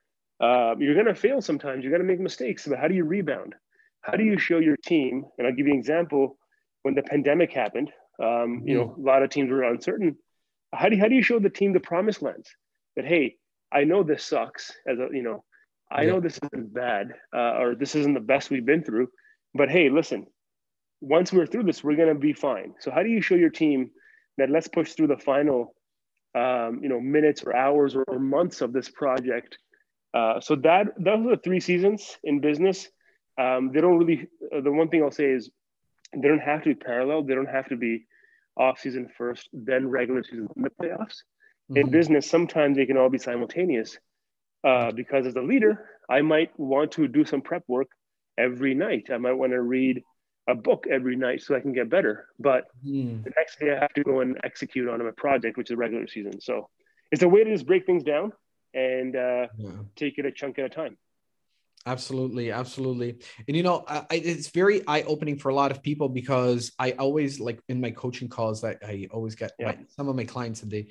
uh, 0.40 0.74
you're 0.78 0.94
going 0.94 1.06
to 1.06 1.14
fail 1.14 1.40
sometimes. 1.40 1.82
You're 1.82 1.92
going 1.92 2.06
to 2.06 2.08
make 2.08 2.20
mistakes, 2.20 2.66
but 2.66 2.78
how 2.78 2.88
do 2.88 2.94
you 2.94 3.04
rebound? 3.04 3.54
How 4.02 4.16
do 4.16 4.24
you 4.24 4.38
show 4.38 4.58
your 4.58 4.76
team? 4.76 5.24
And 5.38 5.46
I'll 5.46 5.54
give 5.54 5.66
you 5.66 5.72
an 5.72 5.78
example. 5.78 6.36
When 6.82 6.94
the 6.94 7.02
pandemic 7.02 7.50
happened, 7.50 7.90
um, 8.22 8.62
you 8.66 8.74
know, 8.74 8.88
mm-hmm. 8.88 9.00
a 9.00 9.04
lot 9.04 9.22
of 9.22 9.30
teams 9.30 9.50
were 9.50 9.62
uncertain. 9.62 10.18
How 10.74 10.90
do 10.90 10.96
you, 10.96 11.00
how 11.00 11.08
do 11.08 11.14
you 11.14 11.22
show 11.22 11.38
the 11.38 11.48
team 11.48 11.72
the 11.72 11.80
promised 11.80 12.20
lands? 12.20 12.50
That 12.96 13.06
hey, 13.06 13.36
I 13.74 13.84
know 13.84 14.02
this 14.02 14.24
sucks. 14.24 14.72
As 14.86 14.98
a 14.98 15.08
you 15.12 15.22
know, 15.22 15.44
I 15.90 16.02
yeah. 16.02 16.12
know 16.12 16.20
this 16.20 16.38
isn't 16.42 16.72
bad, 16.72 17.14
uh, 17.34 17.58
or 17.58 17.74
this 17.74 17.94
isn't 17.94 18.14
the 18.14 18.20
best 18.20 18.50
we've 18.50 18.64
been 18.64 18.84
through. 18.84 19.08
But 19.54 19.68
hey, 19.68 19.90
listen, 19.90 20.26
once 21.00 21.32
we're 21.32 21.46
through 21.46 21.64
this, 21.64 21.84
we're 21.84 21.96
going 21.96 22.14
to 22.14 22.14
be 22.14 22.32
fine. 22.32 22.74
So 22.80 22.90
how 22.90 23.02
do 23.02 23.08
you 23.08 23.20
show 23.20 23.34
your 23.34 23.50
team 23.50 23.90
that 24.38 24.50
let's 24.50 24.68
push 24.68 24.92
through 24.92 25.08
the 25.08 25.18
final, 25.18 25.74
um, 26.34 26.80
you 26.82 26.88
know, 26.88 27.00
minutes 27.00 27.42
or 27.44 27.54
hours 27.54 27.94
or, 27.94 28.04
or 28.04 28.18
months 28.18 28.60
of 28.60 28.72
this 28.72 28.88
project? 28.88 29.58
Uh, 30.14 30.40
so 30.40 30.54
that 30.56 30.86
those 30.98 31.26
are 31.26 31.36
the 31.36 31.42
three 31.42 31.60
seasons 31.60 32.16
in 32.22 32.40
business. 32.40 32.88
Um, 33.38 33.72
they 33.72 33.80
don't 33.80 33.98
really. 33.98 34.28
Uh, 34.54 34.60
the 34.60 34.70
one 34.70 34.88
thing 34.88 35.02
I'll 35.02 35.10
say 35.10 35.30
is 35.30 35.50
they 36.14 36.28
don't 36.28 36.38
have 36.38 36.62
to 36.62 36.70
be 36.70 36.74
parallel. 36.76 37.24
They 37.24 37.34
don't 37.34 37.46
have 37.46 37.68
to 37.68 37.76
be 37.76 38.06
off 38.56 38.78
season 38.78 39.08
first, 39.18 39.48
then 39.52 39.88
regular 39.88 40.22
season, 40.22 40.48
then 40.54 40.64
the 40.64 40.84
playoffs. 40.84 41.22
Mm-hmm. 41.70 41.76
In 41.76 41.90
business, 41.90 42.28
sometimes 42.28 42.76
they 42.76 42.86
can 42.86 42.96
all 42.96 43.10
be 43.10 43.18
simultaneous. 43.18 43.98
Uh, 44.62 44.92
because 44.92 45.26
as 45.26 45.36
a 45.36 45.42
leader, 45.42 45.86
I 46.08 46.22
might 46.22 46.58
want 46.58 46.92
to 46.92 47.06
do 47.06 47.24
some 47.24 47.42
prep 47.42 47.64
work 47.68 47.88
every 48.38 48.74
night. 48.74 49.08
I 49.12 49.18
might 49.18 49.34
want 49.34 49.52
to 49.52 49.60
read 49.60 50.02
a 50.48 50.54
book 50.54 50.86
every 50.90 51.16
night 51.16 51.42
so 51.42 51.54
I 51.54 51.60
can 51.60 51.72
get 51.72 51.88
better. 51.88 52.28
But 52.38 52.64
mm. 52.86 53.22
the 53.22 53.32
next 53.36 53.58
day 53.58 53.72
I 53.72 53.78
have 53.78 53.92
to 53.94 54.02
go 54.02 54.20
and 54.20 54.38
execute 54.44 54.88
on 54.88 55.00
a 55.00 55.12
project, 55.12 55.56
which 55.56 55.70
is 55.70 55.76
regular 55.76 56.06
season. 56.06 56.40
So 56.40 56.68
it's 57.10 57.22
a 57.22 57.28
way 57.28 57.44
to 57.44 57.50
just 57.50 57.66
break 57.66 57.86
things 57.86 58.04
down 58.04 58.32
and 58.74 59.16
uh, 59.16 59.46
yeah. 59.56 59.70
take 59.96 60.18
it 60.18 60.26
a 60.26 60.32
chunk 60.32 60.58
at 60.58 60.64
a 60.64 60.68
time. 60.68 60.96
Absolutely, 61.86 62.50
absolutely. 62.50 63.18
And 63.46 63.56
you 63.56 63.62
know, 63.62 63.84
I, 63.86 64.06
it's 64.10 64.48
very 64.48 64.86
eye 64.86 65.02
opening 65.02 65.38
for 65.38 65.50
a 65.50 65.54
lot 65.54 65.70
of 65.70 65.82
people 65.82 66.08
because 66.08 66.72
I 66.78 66.92
always 66.92 67.40
like 67.40 67.60
in 67.68 67.80
my 67.80 67.90
coaching 67.90 68.28
calls 68.28 68.62
that 68.62 68.78
I 68.82 69.08
always 69.10 69.34
get 69.34 69.52
yeah. 69.58 69.66
my, 69.66 69.78
some 69.88 70.08
of 70.08 70.16
my 70.16 70.24
clients 70.24 70.62
and 70.62 70.70
they 70.70 70.88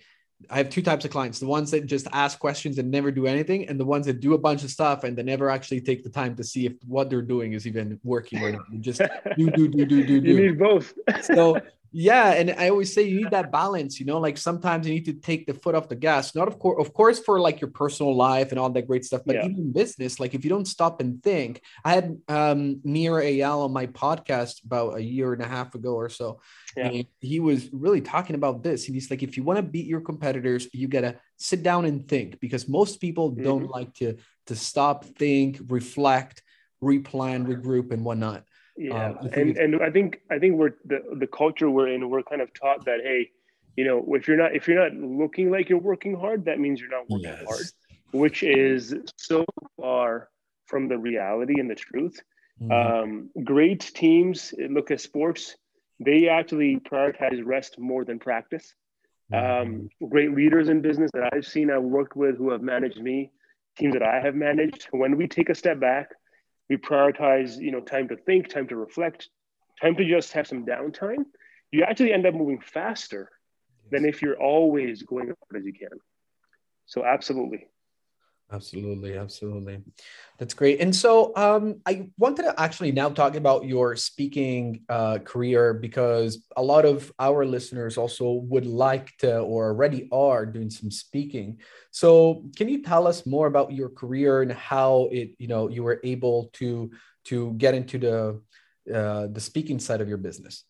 I 0.49 0.57
have 0.57 0.69
two 0.69 0.81
types 0.81 1.05
of 1.05 1.11
clients 1.11 1.39
the 1.39 1.47
ones 1.47 1.71
that 1.71 1.85
just 1.85 2.07
ask 2.11 2.39
questions 2.39 2.77
and 2.77 2.89
never 2.89 3.11
do 3.11 3.27
anything, 3.27 3.67
and 3.67 3.79
the 3.79 3.85
ones 3.85 4.05
that 4.05 4.19
do 4.19 4.33
a 4.33 4.37
bunch 4.37 4.63
of 4.63 4.71
stuff 4.71 5.03
and 5.03 5.17
they 5.17 5.23
never 5.23 5.49
actually 5.49 5.81
take 5.81 6.03
the 6.03 6.09
time 6.09 6.35
to 6.35 6.43
see 6.43 6.65
if 6.65 6.73
what 6.85 7.09
they're 7.09 7.21
doing 7.21 7.53
is 7.53 7.67
even 7.67 7.99
working 8.03 8.43
or 8.43 8.51
not. 8.51 8.61
You 8.71 8.79
just 8.79 9.01
do, 9.37 9.49
do, 9.51 9.67
do, 9.67 9.85
do, 9.85 10.05
do, 10.05 10.21
do. 10.21 10.29
You 10.29 10.41
need 10.49 10.59
both. 10.59 10.93
so 11.21 11.59
yeah 11.95 12.31
and 12.31 12.49
i 12.57 12.69
always 12.69 12.91
say 12.91 13.03
you 13.03 13.17
need 13.17 13.29
that 13.29 13.51
balance 13.51 13.99
you 13.99 14.05
know 14.05 14.19
like 14.19 14.35
sometimes 14.35 14.87
you 14.87 14.93
need 14.95 15.05
to 15.05 15.13
take 15.13 15.45
the 15.45 15.53
foot 15.53 15.75
off 15.75 15.87
the 15.87 15.95
gas 15.95 16.33
not 16.33 16.47
of 16.47 16.57
course 16.57 16.83
of 16.85 16.91
course 16.91 17.19
for 17.19 17.39
like 17.39 17.61
your 17.61 17.69
personal 17.69 18.15
life 18.15 18.49
and 18.49 18.59
all 18.59 18.69
that 18.69 18.87
great 18.87 19.05
stuff 19.05 19.21
but 19.25 19.35
yeah. 19.35 19.45
even 19.45 19.71
business 19.71 20.19
like 20.19 20.33
if 20.33 20.43
you 20.43 20.49
don't 20.49 20.65
stop 20.65 20.99
and 21.01 21.21
think 21.21 21.61
i 21.85 21.93
had 21.93 22.17
um 22.27 22.81
Nir 22.83 23.21
Eyal 23.21 23.65
on 23.65 23.71
my 23.71 23.85
podcast 23.85 24.65
about 24.65 24.97
a 24.97 25.03
year 25.03 25.33
and 25.33 25.41
a 25.43 25.47
half 25.47 25.75
ago 25.75 25.93
or 25.93 26.09
so 26.09 26.41
yeah. 26.75 26.87
and 26.87 27.05
he 27.19 27.39
was 27.39 27.71
really 27.71 28.01
talking 28.01 28.35
about 28.35 28.63
this 28.63 28.87
and 28.87 28.95
he's 28.95 29.11
like 29.11 29.21
if 29.21 29.37
you 29.37 29.43
want 29.43 29.57
to 29.57 29.63
beat 29.63 29.85
your 29.85 30.01
competitors 30.01 30.67
you 30.73 30.87
gotta 30.87 31.15
sit 31.37 31.61
down 31.61 31.85
and 31.85 32.07
think 32.07 32.39
because 32.39 32.67
most 32.67 33.01
people 33.01 33.31
mm-hmm. 33.31 33.43
don't 33.43 33.69
like 33.69 33.93
to 33.93 34.17
to 34.47 34.55
stop 34.55 35.05
think 35.05 35.59
reflect 35.67 36.41
replan 36.81 37.45
regroup 37.45 37.91
and 37.91 38.03
whatnot 38.03 38.43
yeah, 38.75 39.09
um, 39.09 39.29
and 39.33 39.57
and 39.57 39.81
I 39.83 39.89
think 39.91 40.21
I 40.31 40.39
think 40.39 40.55
we're 40.55 40.73
the 40.85 41.01
the 41.17 41.27
culture 41.27 41.69
we're 41.69 41.89
in. 41.89 42.09
We're 42.09 42.23
kind 42.23 42.41
of 42.41 42.53
taught 42.53 42.85
that 42.85 43.01
hey, 43.03 43.29
you 43.75 43.85
know, 43.85 44.03
if 44.15 44.27
you're 44.27 44.37
not 44.37 44.55
if 44.55 44.67
you're 44.67 44.81
not 44.81 44.93
looking 44.97 45.51
like 45.51 45.69
you're 45.69 45.79
working 45.79 46.15
hard, 46.15 46.45
that 46.45 46.59
means 46.59 46.79
you're 46.79 46.89
not 46.89 47.09
working 47.09 47.25
yes. 47.25 47.43
hard, 47.45 47.65
which 48.11 48.41
is 48.41 48.95
so 49.17 49.45
far 49.79 50.29
from 50.65 50.87
the 50.87 50.97
reality 50.97 51.59
and 51.59 51.69
the 51.69 51.75
truth. 51.75 52.19
Mm-hmm. 52.61 52.71
Um, 52.71 53.29
great 53.43 53.81
teams 53.93 54.53
look 54.69 54.89
at 54.89 55.01
sports; 55.01 55.55
they 55.99 56.27
actually 56.27 56.77
prioritize 56.77 57.41
rest 57.45 57.77
more 57.77 58.03
than 58.03 58.17
practice. 58.17 58.73
Mm-hmm. 59.31 59.91
Um, 60.01 60.09
great 60.09 60.33
leaders 60.33 60.69
in 60.69 60.81
business 60.81 61.11
that 61.13 61.31
I've 61.31 61.45
seen, 61.45 61.69
I've 61.69 61.83
worked 61.83 62.15
with, 62.15 62.37
who 62.37 62.49
have 62.51 62.61
managed 62.61 63.01
me, 63.01 63.31
teams 63.77 63.93
that 63.93 64.03
I 64.03 64.19
have 64.19 64.33
managed. 64.33 64.87
When 64.91 65.15
we 65.15 65.27
take 65.27 65.49
a 65.49 65.55
step 65.55 65.79
back 65.79 66.09
we 66.69 66.77
prioritize 66.77 67.59
you 67.59 67.71
know 67.71 67.81
time 67.81 68.07
to 68.07 68.15
think 68.15 68.49
time 68.49 68.67
to 68.67 68.75
reflect 68.75 69.29
time 69.81 69.95
to 69.95 70.05
just 70.05 70.33
have 70.33 70.47
some 70.47 70.65
downtime 70.65 71.25
you 71.73 71.83
actually 71.83 72.13
end 72.13 72.25
up 72.25 72.35
moving 72.35 72.59
faster 72.59 73.29
than 73.91 74.05
if 74.05 74.21
you're 74.21 74.39
always 74.39 75.01
going 75.01 75.29
as 75.29 75.35
hard 75.49 75.61
as 75.61 75.65
you 75.65 75.73
can. 75.73 75.97
So 76.85 77.03
absolutely 77.03 77.65
Absolutely, 78.51 79.17
absolutely. 79.17 79.81
That's 80.37 80.53
great. 80.53 80.79
And 80.79 80.95
so 80.95 81.35
um, 81.35 81.81
I 81.87 82.09
wanted 82.19 82.43
to 82.43 82.59
actually 82.61 82.91
now 82.91 83.09
talk 83.09 83.35
about 83.35 83.65
your 83.65 83.95
speaking 83.95 84.81
uh, 84.89 85.17
career 85.23 85.73
because 85.73 86.45
a 86.55 86.61
lot 86.61 86.85
of 86.85 87.11
our 87.17 87.45
listeners 87.45 87.97
also 87.97 88.33
would 88.33 88.67
like 88.67 89.11
to 89.19 89.39
or 89.39 89.69
already 89.69 90.07
are 90.11 90.45
doing 90.45 90.69
some 90.69 90.91
speaking. 90.91 91.57
So 91.89 92.45
can 92.55 92.69
you 92.69 92.83
tell 92.83 93.07
us 93.07 93.25
more 93.25 93.47
about 93.47 93.73
your 93.73 93.89
career 93.89 94.43
and 94.43 94.51
how 94.51 95.09
it, 95.11 95.31
you 95.39 95.47
know, 95.47 95.69
you 95.69 95.81
were 95.81 95.99
able 96.03 96.51
to 96.53 96.91
to 97.25 97.53
get 97.53 97.73
into 97.73 97.97
the 97.97 98.41
uh, 98.93 99.27
the 99.31 99.41
speaking 99.41 99.79
side 99.79 100.01
of 100.01 100.07
your 100.07 100.17
business? 100.19 100.63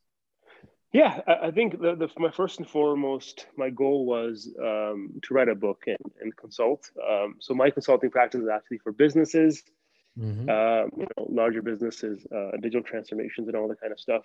Yeah, 0.94 1.22
I 1.28 1.50
think 1.50 1.82
the, 1.82 1.96
the, 1.96 2.08
my 2.18 2.30
first 2.30 2.60
and 2.60 2.70
foremost, 2.70 3.48
my 3.58 3.72
goal 3.72 4.06
was 4.06 4.48
um, 4.62 5.20
to 5.24 5.34
write 5.34 5.50
a 5.50 5.56
book 5.56 5.86
and, 5.88 5.98
and 6.22 6.38
consult. 6.38 6.92
Um, 7.10 7.38
so 7.40 7.56
my 7.56 7.72
consulting 7.72 8.12
practice 8.12 8.42
is 8.42 8.48
actually 8.48 8.78
for 8.78 8.92
businesses, 8.92 9.64
mm-hmm. 10.16 10.48
uh, 10.48 10.84
you 10.96 11.08
know, 11.18 11.28
larger 11.28 11.64
businesses, 11.64 12.24
uh, 12.32 12.52
digital 12.62 12.84
transformations, 12.84 13.48
and 13.48 13.58
all 13.58 13.68
that 13.70 13.82
kind 13.82 13.92
of 13.92 14.00
stuff. 14.00 14.22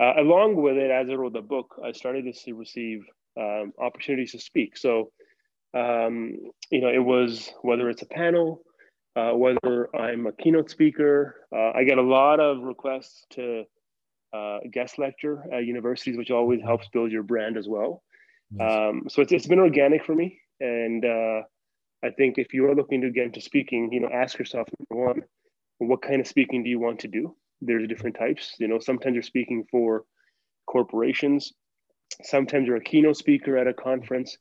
Uh, 0.00 0.14
along 0.16 0.56
with 0.56 0.78
it, 0.78 0.90
as 0.90 1.06
I 1.10 1.14
wrote 1.14 1.34
the 1.34 1.42
book, 1.42 1.78
I 1.84 1.92
started 1.92 2.34
to 2.34 2.54
receive 2.54 3.04
um, 3.38 3.74
opportunities 3.78 4.32
to 4.32 4.38
speak. 4.38 4.78
So, 4.78 5.10
um, 5.74 6.38
you 6.70 6.80
know, 6.80 6.88
it 6.88 7.04
was 7.04 7.52
whether 7.60 7.90
it's 7.90 8.00
a 8.00 8.06
panel, 8.06 8.62
uh, 9.16 9.32
whether 9.32 9.94
I'm 9.94 10.26
a 10.26 10.32
keynote 10.32 10.70
speaker. 10.70 11.46
Uh, 11.54 11.72
I 11.72 11.84
get 11.84 11.98
a 11.98 12.02
lot 12.02 12.40
of 12.40 12.62
requests 12.62 13.26
to 13.32 13.64
uh, 14.36 14.58
guest 14.76 14.98
lecture 14.98 15.36
at 15.52 15.64
universities, 15.64 16.16
which 16.16 16.30
always 16.30 16.60
helps 16.70 16.86
build 16.94 17.10
your 17.12 17.26
brand 17.32 17.56
as 17.56 17.66
well. 17.74 18.02
Nice. 18.50 18.72
Um, 18.72 18.94
so 19.08 19.22
it's, 19.22 19.32
it's 19.32 19.46
been 19.52 19.64
organic 19.68 20.04
for 20.04 20.14
me. 20.14 20.28
And 20.60 21.04
uh, 21.04 21.38
I 22.06 22.10
think 22.16 22.38
if 22.38 22.48
you 22.54 22.62
are 22.66 22.74
looking 22.74 23.00
to 23.02 23.10
get 23.10 23.26
into 23.26 23.40
speaking, 23.40 23.92
you 23.92 24.00
know, 24.00 24.10
ask 24.22 24.38
yourself, 24.38 24.68
number 24.78 25.06
one, 25.06 25.22
what 25.78 26.02
kind 26.02 26.20
of 26.20 26.26
speaking 26.26 26.62
do 26.62 26.70
you 26.70 26.80
want 26.86 27.00
to 27.00 27.08
do? 27.08 27.34
There's 27.60 27.88
different 27.88 28.16
types. 28.16 28.54
You 28.58 28.68
know, 28.68 28.78
sometimes 28.78 29.14
you're 29.14 29.22
speaking 29.22 29.64
for 29.70 30.04
corporations. 30.66 31.52
Sometimes 32.22 32.66
you're 32.66 32.76
a 32.76 32.90
keynote 32.90 33.16
speaker 33.16 33.58
at 33.58 33.66
a 33.66 33.74
conference, 33.74 34.38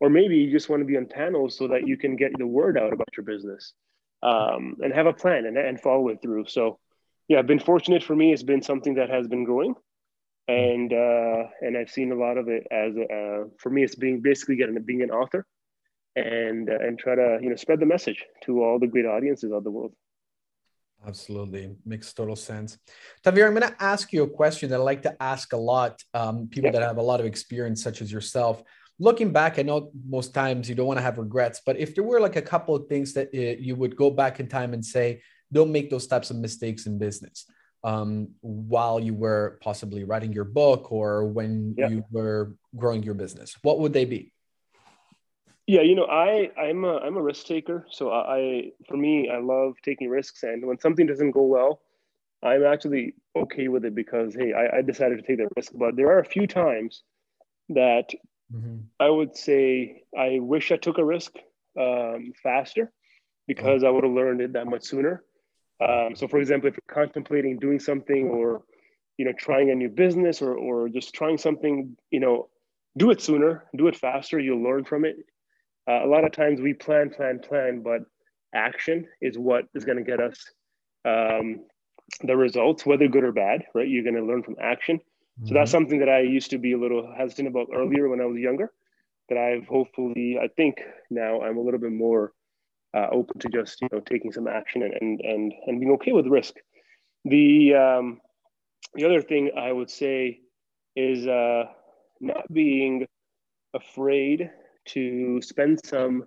or 0.00 0.08
maybe 0.08 0.36
you 0.38 0.50
just 0.50 0.68
want 0.68 0.80
to 0.80 0.86
be 0.86 0.96
on 0.96 1.06
panels 1.06 1.56
so 1.58 1.68
that 1.68 1.86
you 1.86 1.96
can 1.96 2.16
get 2.16 2.30
the 2.38 2.46
word 2.46 2.78
out 2.78 2.92
about 2.92 3.08
your 3.16 3.24
business 3.24 3.74
um, 4.22 4.76
and 4.80 4.94
have 4.94 5.06
a 5.06 5.12
plan 5.12 5.46
and, 5.46 5.58
and 5.58 5.80
follow 5.80 6.08
it 6.08 6.18
through. 6.22 6.46
So 6.46 6.78
yeah, 7.28 7.42
been 7.42 7.58
fortunate 7.58 8.02
for 8.02 8.16
me. 8.16 8.32
It's 8.32 8.42
been 8.42 8.62
something 8.62 8.94
that 8.94 9.10
has 9.10 9.28
been 9.28 9.44
growing, 9.44 9.74
and 10.48 10.92
uh, 10.92 11.44
and 11.60 11.76
I've 11.76 11.90
seen 11.90 12.10
a 12.10 12.16
lot 12.16 12.38
of 12.38 12.48
it 12.48 12.66
as 12.70 12.96
uh, 12.96 13.44
for 13.58 13.70
me. 13.70 13.84
It's 13.84 13.94
being 13.94 14.20
basically 14.20 14.56
getting 14.56 14.80
being 14.82 15.02
an 15.02 15.10
author, 15.10 15.46
and 16.16 16.68
uh, 16.70 16.78
and 16.80 16.98
try 16.98 17.14
to 17.14 17.38
you 17.42 17.50
know 17.50 17.56
spread 17.56 17.80
the 17.80 17.86
message 17.86 18.24
to 18.44 18.64
all 18.64 18.78
the 18.78 18.86
great 18.86 19.06
audiences 19.06 19.52
of 19.52 19.62
the 19.62 19.70
world. 19.70 19.92
Absolutely. 21.06 21.76
Makes 21.84 22.12
total 22.12 22.34
sense. 22.34 22.76
Tanvir, 23.24 23.46
I'm 23.46 23.54
going 23.54 23.70
to 23.72 23.82
ask 23.82 24.12
you 24.12 24.24
a 24.24 24.28
question 24.28 24.68
that 24.70 24.80
I 24.80 24.82
like 24.82 25.02
to 25.02 25.22
ask 25.22 25.52
a 25.52 25.56
lot 25.56 26.02
um, 26.12 26.48
people 26.48 26.72
that 26.72 26.82
have 26.82 26.96
a 26.96 27.02
lot 27.02 27.20
of 27.20 27.26
experience, 27.26 27.82
such 27.82 28.02
as 28.02 28.10
yourself. 28.10 28.64
Looking 28.98 29.32
back, 29.32 29.60
I 29.60 29.62
know 29.62 29.92
most 30.08 30.34
times 30.34 30.68
you 30.68 30.74
don't 30.74 30.88
want 30.88 30.98
to 30.98 31.04
have 31.04 31.18
regrets, 31.18 31.60
but 31.64 31.78
if 31.78 31.94
there 31.94 32.02
were 32.02 32.18
like 32.18 32.34
a 32.34 32.42
couple 32.42 32.74
of 32.74 32.88
things 32.88 33.12
that 33.12 33.28
uh, 33.32 33.60
you 33.60 33.76
would 33.76 33.94
go 33.94 34.10
back 34.10 34.40
in 34.40 34.48
time 34.48 34.74
and 34.74 34.84
say, 34.84 35.22
don't 35.52 35.72
make 35.72 35.90
those 35.90 36.06
types 36.06 36.30
of 36.30 36.36
mistakes 36.36 36.86
in 36.86 36.98
business 36.98 37.46
um, 37.84 38.28
while 38.40 38.98
you 39.00 39.14
were 39.14 39.58
possibly 39.62 40.04
writing 40.04 40.32
your 40.32 40.44
book 40.44 40.90
or 40.90 41.26
when 41.26 41.74
you 41.76 42.04
were 42.10 42.54
growing 42.76 43.02
your 43.02 43.14
business, 43.14 43.56
what 43.62 43.78
would 43.80 43.92
they 43.92 44.04
be? 44.04 44.32
Yeah, 45.66 45.82
you 45.82 45.94
know, 45.94 46.06
I 46.06 46.50
I'm 46.58 46.84
a 46.84 46.96
I'm 46.96 47.16
a 47.16 47.22
risk 47.22 47.46
taker. 47.46 47.86
So 47.90 48.10
I 48.10 48.72
for 48.88 48.96
me, 48.96 49.28
I 49.28 49.38
love 49.38 49.74
taking 49.82 50.08
risks, 50.08 50.42
and 50.42 50.66
when 50.66 50.78
something 50.78 51.06
doesn't 51.06 51.32
go 51.32 51.42
well, 51.42 51.82
I'm 52.42 52.64
actually 52.64 53.14
okay 53.36 53.68
with 53.68 53.84
it 53.84 53.94
because 53.94 54.34
hey, 54.34 54.54
I, 54.54 54.78
I 54.78 54.82
decided 54.82 55.18
to 55.18 55.22
take 55.22 55.38
that 55.38 55.52
risk. 55.56 55.72
But 55.74 55.94
there 55.94 56.08
are 56.08 56.20
a 56.20 56.24
few 56.24 56.46
times 56.46 57.02
that 57.68 58.14
mm-hmm. 58.52 58.78
I 58.98 59.10
would 59.10 59.36
say 59.36 60.04
I 60.18 60.38
wish 60.40 60.72
I 60.72 60.78
took 60.78 60.96
a 60.96 61.04
risk 61.04 61.34
um, 61.78 62.32
faster 62.42 62.90
because 63.46 63.84
I 63.84 63.90
would 63.90 64.04
have 64.04 64.12
learned 64.12 64.40
it 64.40 64.54
that 64.54 64.66
much 64.66 64.84
sooner. 64.84 65.22
Um, 65.80 66.14
so, 66.14 66.26
for 66.26 66.38
example, 66.38 66.68
if 66.68 66.74
you're 66.74 66.94
contemplating 66.94 67.58
doing 67.58 67.78
something 67.78 68.28
or 68.28 68.62
you 69.16 69.24
know 69.24 69.32
trying 69.38 69.70
a 69.70 69.74
new 69.74 69.88
business 69.88 70.42
or 70.42 70.54
or 70.54 70.88
just 70.88 71.14
trying 71.14 71.38
something, 71.38 71.96
you 72.10 72.20
know, 72.20 72.48
do 72.96 73.10
it 73.10 73.20
sooner, 73.20 73.64
do 73.76 73.86
it 73.88 73.96
faster. 73.96 74.38
You'll 74.38 74.62
learn 74.62 74.84
from 74.84 75.04
it 75.04 75.16
uh, 75.88 76.04
a 76.04 76.06
lot 76.06 76.24
of 76.24 76.32
times 76.32 76.60
we 76.60 76.74
plan, 76.74 77.08
plan, 77.08 77.38
plan, 77.38 77.80
but 77.80 78.02
action 78.54 79.06
is 79.22 79.38
what 79.38 79.64
is 79.74 79.84
going 79.84 79.96
to 79.96 80.04
get 80.04 80.20
us 80.20 80.38
um, 81.04 81.64
the 82.22 82.36
results, 82.36 82.84
whether 82.84 83.08
good 83.08 83.24
or 83.24 83.32
bad, 83.32 83.64
right? 83.74 83.88
You're 83.88 84.04
going 84.04 84.16
to 84.16 84.24
learn 84.24 84.42
from 84.42 84.56
action. 84.60 85.00
So 85.44 85.54
that's 85.54 85.70
mm-hmm. 85.70 85.76
something 85.76 85.98
that 86.00 86.08
I 86.08 86.20
used 86.20 86.50
to 86.50 86.58
be 86.58 86.72
a 86.72 86.78
little 86.78 87.14
hesitant 87.16 87.48
about 87.48 87.68
earlier 87.72 88.08
when 88.08 88.20
I 88.20 88.24
was 88.24 88.38
younger. 88.38 88.72
That 89.28 89.38
I've 89.38 89.68
hopefully, 89.68 90.36
I 90.42 90.48
think 90.48 90.80
now 91.10 91.42
I'm 91.42 91.56
a 91.56 91.60
little 91.60 91.78
bit 91.78 91.92
more 91.92 92.32
uh, 92.96 93.06
open 93.12 93.38
to 93.40 93.48
just 93.48 93.80
you 93.80 93.88
know 93.92 94.00
taking 94.00 94.32
some 94.32 94.48
action 94.48 94.82
and 94.82 94.94
and 95.00 95.20
and, 95.20 95.52
and 95.66 95.80
being 95.80 95.92
okay 95.92 96.12
with 96.12 96.26
risk. 96.26 96.54
The 97.24 97.74
um, 97.74 98.20
the 98.94 99.04
other 99.04 99.22
thing 99.22 99.50
I 99.56 99.72
would 99.72 99.90
say 99.90 100.40
is 100.96 101.26
uh, 101.26 101.64
not 102.20 102.52
being 102.52 103.06
afraid 103.74 104.50
to 104.86 105.40
spend 105.42 105.84
some 105.84 106.24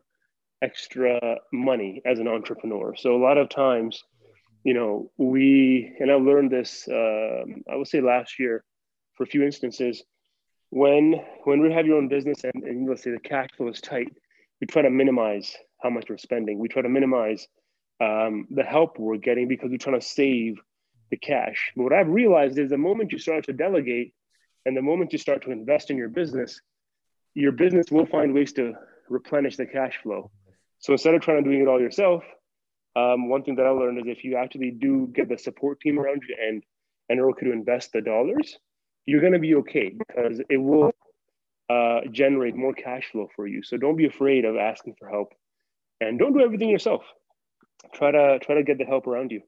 extra 0.62 1.38
money 1.52 2.02
as 2.06 2.20
an 2.20 2.28
entrepreneur. 2.28 2.96
So 2.96 3.16
a 3.16 3.24
lot 3.24 3.38
of 3.38 3.50
times, 3.50 4.04
you 4.64 4.74
know, 4.74 5.12
we 5.18 5.96
and 6.00 6.12
I 6.12 6.16
learned 6.16 6.52
this. 6.52 6.88
Um, 6.88 7.64
I 7.72 7.76
would 7.76 7.88
say 7.88 8.02
last 8.02 8.40
year, 8.40 8.64
for 9.16 9.24
a 9.24 9.28
few 9.28 9.44
instances, 9.44 10.04
when 10.70 11.16
when 11.46 11.62
we 11.62 11.74
have 11.74 11.86
your 11.86 11.98
own 11.98 12.08
business 12.08 12.44
and, 12.44 12.64
and 12.64 12.88
let's 12.88 13.04
say 13.04 13.12
the 13.12 13.20
cash 13.20 13.50
flow 13.58 13.70
is 13.70 13.82
tight, 13.82 14.14
we 14.60 14.68
try 14.68 14.84
to 14.84 14.90
minimize 14.90 15.56
how 15.82 15.90
much 15.90 16.06
we're 16.10 16.18
spending. 16.18 16.60
We 16.60 16.68
try 16.68 16.82
to 16.82 16.90
minimize 16.90 17.48
um, 18.00 18.48
the 18.50 18.64
help 18.64 18.98
we're 19.00 19.18
getting 19.18 19.48
because 19.48 19.70
we're 19.70 19.78
trying 19.78 20.00
to 20.00 20.06
save 20.06 20.60
the 21.10 21.18
cash. 21.18 21.72
But 21.76 21.84
what 21.84 21.94
I've 21.94 22.08
realized 22.08 22.58
is 22.58 22.70
the 22.70 22.78
moment 22.78 23.12
you 23.12 23.20
start 23.20 23.46
to 23.46 23.54
delegate 23.54 24.14
and 24.66 24.76
the 24.76 24.82
moment 24.82 25.12
you 25.14 25.20
start 25.20 25.44
to 25.44 25.52
invest 25.52 25.90
in 25.90 25.98
your 25.98 26.10
business, 26.10 26.60
your 27.34 27.52
business 27.52 27.92
will 27.92 28.06
find 28.06 28.34
ways 28.34 28.54
to 28.54 28.74
replenish 29.10 29.58
the 29.58 29.66
cash 29.66 30.00
flow. 30.02 30.32
So 30.80 30.94
instead 30.94 31.14
of 31.14 31.22
trying 31.22 31.44
to 31.44 31.50
doing 31.50 31.62
it 31.62 31.68
all 31.68 31.80
yourself, 31.80 32.24
um, 32.96 33.30
one 33.30 33.44
thing 33.44 33.56
that 33.56 33.66
I 33.66 33.70
learned 33.70 34.00
is 34.00 34.04
if 34.08 34.24
you 34.24 34.36
actually 34.36 34.72
do 34.72 35.08
get 35.14 35.30
the 35.30 35.38
support 35.38 35.80
team 35.80 36.00
around 36.00 36.24
you 36.28 36.36
and 36.42 36.64
and 37.10 37.20
are 37.20 37.30
okay 37.32 37.46
to 37.46 37.52
invest 37.52 37.92
the 37.92 38.02
dollars, 38.02 38.58
you're 39.06 39.20
going 39.20 39.34
to 39.34 39.40
be 39.40 39.56
okay 39.56 39.90
because 39.90 40.42
it 40.50 40.58
will 40.58 40.94
uh, 41.70 42.02
generate 42.12 42.56
more 42.56 42.74
cash 42.74 43.10
flow 43.12 43.28
for 43.36 43.48
you. 43.48 43.64
So 43.64 43.76
don't 43.78 43.98
be 43.98 44.06
afraid 44.06 44.46
of 44.46 44.56
asking 44.56 44.96
for 44.98 45.10
help, 45.10 45.34
and 46.02 46.20
don't 46.20 46.34
do 46.34 46.42
everything 46.42 46.70
yourself. 46.70 47.04
Try 47.94 48.12
to 48.12 48.40
try 48.40 48.56
to 48.56 48.64
get 48.64 48.78
the 48.78 48.86
help 48.86 49.08
around 49.08 49.32
you. 49.32 49.42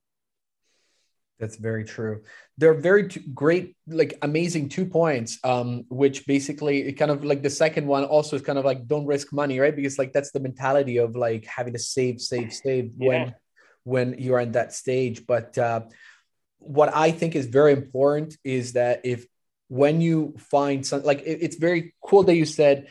That's 1.39 1.57
very 1.57 1.83
true. 1.83 2.21
They're 2.57 2.75
very 2.75 3.09
t- 3.09 3.25
great, 3.33 3.75
like 3.87 4.13
amazing 4.21 4.69
two 4.69 4.85
points. 4.85 5.39
Um, 5.43 5.85
which 5.89 6.25
basically 6.25 6.93
kind 6.93 7.11
of 7.11 7.25
like 7.25 7.41
the 7.41 7.49
second 7.49 7.87
one 7.87 8.05
also 8.05 8.35
is 8.35 8.43
kind 8.43 8.59
of 8.59 8.65
like 8.65 8.87
don't 8.87 9.05
risk 9.05 9.33
money, 9.33 9.59
right? 9.59 9.75
Because 9.75 9.97
like 9.97 10.13
that's 10.13 10.31
the 10.31 10.39
mentality 10.39 10.97
of 10.97 11.15
like 11.15 11.45
having 11.45 11.73
to 11.73 11.79
save, 11.79 12.21
save, 12.21 12.53
save 12.53 12.91
yeah. 12.97 13.07
when 13.07 13.35
when 13.83 14.15
you're 14.19 14.39
in 14.39 14.53
that 14.53 14.73
stage. 14.73 15.25
But 15.25 15.57
uh, 15.57 15.81
what 16.59 16.95
I 16.95 17.11
think 17.11 17.35
is 17.35 17.47
very 17.47 17.73
important 17.73 18.37
is 18.43 18.73
that 18.73 19.01
if 19.03 19.25
when 19.67 20.01
you 20.01 20.35
find 20.37 20.85
something 20.85 21.07
like 21.07 21.21
it, 21.21 21.39
it's 21.41 21.57
very 21.57 21.95
cool 22.05 22.23
that 22.23 22.35
you 22.35 22.45
said 22.45 22.87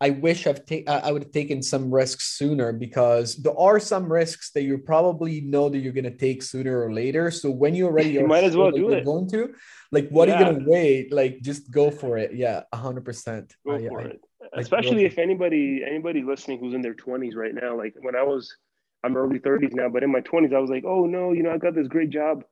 I 0.00 0.10
wish 0.10 0.46
I've 0.46 0.66
ta- 0.66 0.84
I 0.86 1.10
would 1.10 1.22
have 1.22 1.32
taken 1.32 1.62
some 1.62 1.92
risks 1.92 2.36
sooner 2.36 2.72
because 2.72 3.36
there 3.36 3.58
are 3.58 3.80
some 3.80 4.12
risks 4.12 4.50
that 4.50 4.62
you 4.62 4.76
probably 4.76 5.40
know 5.40 5.70
that 5.70 5.78
you're 5.78 5.92
going 5.92 6.04
to 6.04 6.16
take 6.16 6.42
sooner 6.42 6.82
or 6.82 6.92
later. 6.92 7.30
So 7.30 7.50
when 7.50 7.74
you 7.74 7.86
already 7.86 8.10
you 8.20 8.26
might 8.26 8.44
as 8.44 8.56
well 8.56 8.70
do 8.70 8.90
it. 8.90 9.04
Going 9.04 9.28
to 9.30 9.54
like, 9.92 10.08
what 10.10 10.28
yeah. 10.28 10.34
are 10.34 10.38
you 10.38 10.44
going 10.44 10.64
to 10.64 10.70
wait? 10.70 11.12
Like, 11.12 11.40
just 11.40 11.70
go 11.70 11.90
for 11.90 12.18
it. 12.18 12.34
Yeah, 12.34 12.62
hundred 12.74 13.04
percent. 13.04 13.54
Go 13.66 13.78
for 13.88 14.00
it. 14.02 14.20
Especially 14.52 15.04
if 15.04 15.18
anybody 15.18 15.82
anybody 15.86 16.22
listening 16.22 16.60
who's 16.60 16.74
in 16.74 16.82
their 16.82 16.94
twenties 16.94 17.34
right 17.34 17.54
now. 17.54 17.76
Like 17.76 17.94
when 18.00 18.14
I 18.14 18.22
was, 18.22 18.54
I'm 19.02 19.16
early 19.16 19.38
thirties 19.38 19.72
now, 19.72 19.88
but 19.88 20.02
in 20.02 20.12
my 20.12 20.20
twenties, 20.20 20.52
I 20.54 20.58
was 20.58 20.70
like, 20.70 20.84
oh 20.86 21.06
no, 21.06 21.32
you 21.32 21.42
know, 21.42 21.52
I 21.52 21.58
got 21.58 21.74
this 21.74 21.88
great 21.88 22.10
job. 22.10 22.44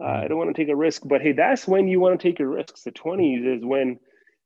Uh, 0.00 0.04
I 0.04 0.24
mm. 0.24 0.28
don't 0.28 0.38
want 0.38 0.54
to 0.54 0.62
take 0.62 0.70
a 0.70 0.76
risk. 0.76 1.02
But 1.04 1.22
hey, 1.22 1.32
that's 1.32 1.66
when 1.66 1.88
you 1.88 2.00
want 2.00 2.18
to 2.18 2.28
take 2.28 2.38
your 2.38 2.50
risks. 2.50 2.82
The 2.82 2.90
twenties 2.90 3.44
is 3.44 3.64
when 3.64 3.98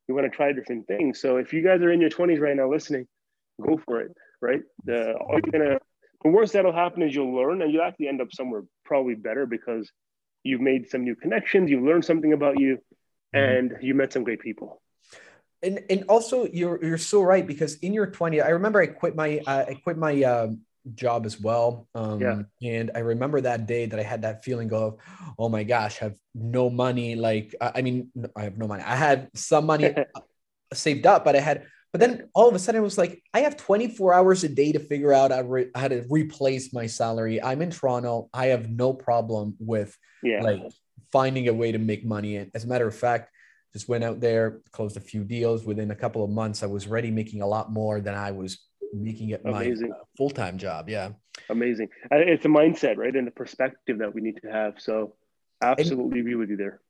you 0.09 0.15
want 0.15 0.31
to 0.31 0.37
try 0.37 0.53
different 0.53 0.87
things. 0.87 1.21
So 1.21 1.37
if 1.37 1.53
you 1.53 1.63
guys 1.63 1.81
are 1.81 1.91
in 1.91 2.01
your 2.01 2.11
20s 2.11 2.41
right 2.41 2.57
now 2.57 2.71
listening, 2.71 3.07
go 3.61 3.81
for 3.85 4.01
it, 4.01 4.13
right? 4.41 4.61
The, 4.85 5.15
all 5.15 5.39
you're 5.43 5.53
gonna, 5.53 5.79
the 6.23 6.31
worst 6.31 6.53
that'll 6.53 6.73
happen 6.73 7.03
is 7.03 7.15
you'll 7.15 7.35
learn 7.35 7.63
and 7.63 7.73
you'll 7.73 7.83
actually 7.83 8.09
end 8.09 8.21
up 8.21 8.33
somewhere 8.33 8.63
probably 8.85 9.15
better 9.15 9.47
because 9.47 9.91
you've 10.43 10.61
made 10.61 10.91
some 10.91 11.05
new 11.05 11.15
connections, 11.15 11.71
you've 11.71 11.85
learned 11.85 12.05
something 12.05 12.33
about 12.33 12.59
you, 12.59 12.79
mm-hmm. 13.35 13.39
and 13.39 13.77
you 13.81 13.95
met 13.95 14.13
some 14.13 14.25
great 14.25 14.41
people. 14.41 14.81
And, 15.63 15.81
and 15.89 16.05
also 16.09 16.47
you're 16.47 16.85
you're 16.85 16.99
so 16.99 17.23
right 17.23 17.47
because 17.47 17.77
in 17.77 17.95
your 17.95 18.09
20s, 18.09 18.45
I 18.45 18.49
remember 18.49 18.81
I 18.81 18.87
quit 18.87 19.15
my 19.15 19.41
uh, 19.47 19.67
I 19.69 19.75
quit 19.75 19.97
my 19.97 20.21
um, 20.25 20.63
job 20.95 21.27
as 21.27 21.41
well. 21.41 21.89
Um, 21.95 22.21
yeah. 22.21 22.43
And 22.63 22.91
I 22.95 23.01
remember 23.01 23.41
that 23.41 23.67
day 23.67 23.87
that 23.87 23.99
I 23.99 24.03
had 24.03 24.23
that 24.23 24.45
feeling 24.45 24.73
of, 24.73 24.99
oh 25.39 25.49
my 25.49 25.63
gosh, 25.63 26.01
I 26.01 26.07
have 26.07 26.17
no 26.35 26.71
money. 26.71 27.15
Like, 27.15 27.55
I 27.61 27.83
mean, 27.83 28.11
I 28.37 28.43
have 28.43 28.59
no 28.59 28.67
money. 28.67 28.83
I 28.83 28.97
had 28.97 29.31
some 29.35 29.67
money 29.67 29.95
saved 30.75 31.07
up, 31.07 31.25
but 31.25 31.37
I 31.37 31.41
had, 31.41 31.67
but 31.93 32.01
then 32.01 32.29
all 32.35 32.49
of 32.49 32.55
a 32.55 32.59
sudden 32.59 32.81
it 32.81 32.85
was 32.85 32.99
like, 32.99 33.23
I 33.35 33.41
have 33.41 33.57
24 33.57 34.15
hours 34.15 34.45
a 34.45 34.49
day 34.49 34.73
to 34.73 34.81
figure 34.81 35.13
out 35.13 35.31
how 35.75 35.89
to 35.89 36.05
replace 36.09 36.73
my 36.73 36.87
salary. 36.87 37.43
I'm 37.43 37.63
in 37.63 37.71
Toronto. 37.71 38.29
I 38.33 38.47
have 38.47 38.71
no 38.71 38.93
problem 38.93 39.57
with 39.59 39.97
yeah. 40.23 40.43
like 40.43 40.63
finding 41.13 41.49
a 41.49 41.55
way 41.55 41.73
to 41.73 41.79
make 41.79 42.05
money. 42.05 42.37
And 42.37 42.51
as 42.55 42.65
a 42.65 42.69
matter 42.69 42.87
of 42.87 42.95
fact, 42.95 43.31
just 43.73 43.89
went 43.89 44.05
out 44.05 44.21
there, 44.21 44.61
closed 44.71 44.97
a 44.97 45.01
few 45.01 45.25
deals. 45.25 45.65
Within 45.65 45.91
a 45.91 45.95
couple 45.95 46.25
of 46.25 46.31
months, 46.31 46.63
I 46.63 46.67
was 46.67 46.87
already 46.87 47.11
making 47.11 47.43
a 47.43 47.47
lot 47.47 47.73
more 47.73 48.01
than 48.01 48.15
I 48.15 48.33
was 48.33 48.59
making 48.93 49.31
it 49.31 49.43
Amazing. 49.45 49.91
my 49.91 49.97
uh, 49.97 50.01
full-time 50.17 50.59
job 50.59 50.89
yeah 50.89 51.11
Amazing. 51.49 51.89
It's 52.11 52.45
a 52.45 52.49
mindset, 52.49 52.97
right? 52.97 53.15
And 53.15 53.27
the 53.27 53.31
perspective 53.31 53.99
that 53.99 54.15
we 54.15 54.21
need 54.21 54.41
to 54.43 54.51
have. 54.51 54.75
So 54.79 55.15
absolutely 55.63 56.19
and, 56.19 56.29
agree 56.29 56.35
with 56.35 56.51
you 56.51 56.57
there. 56.57 56.81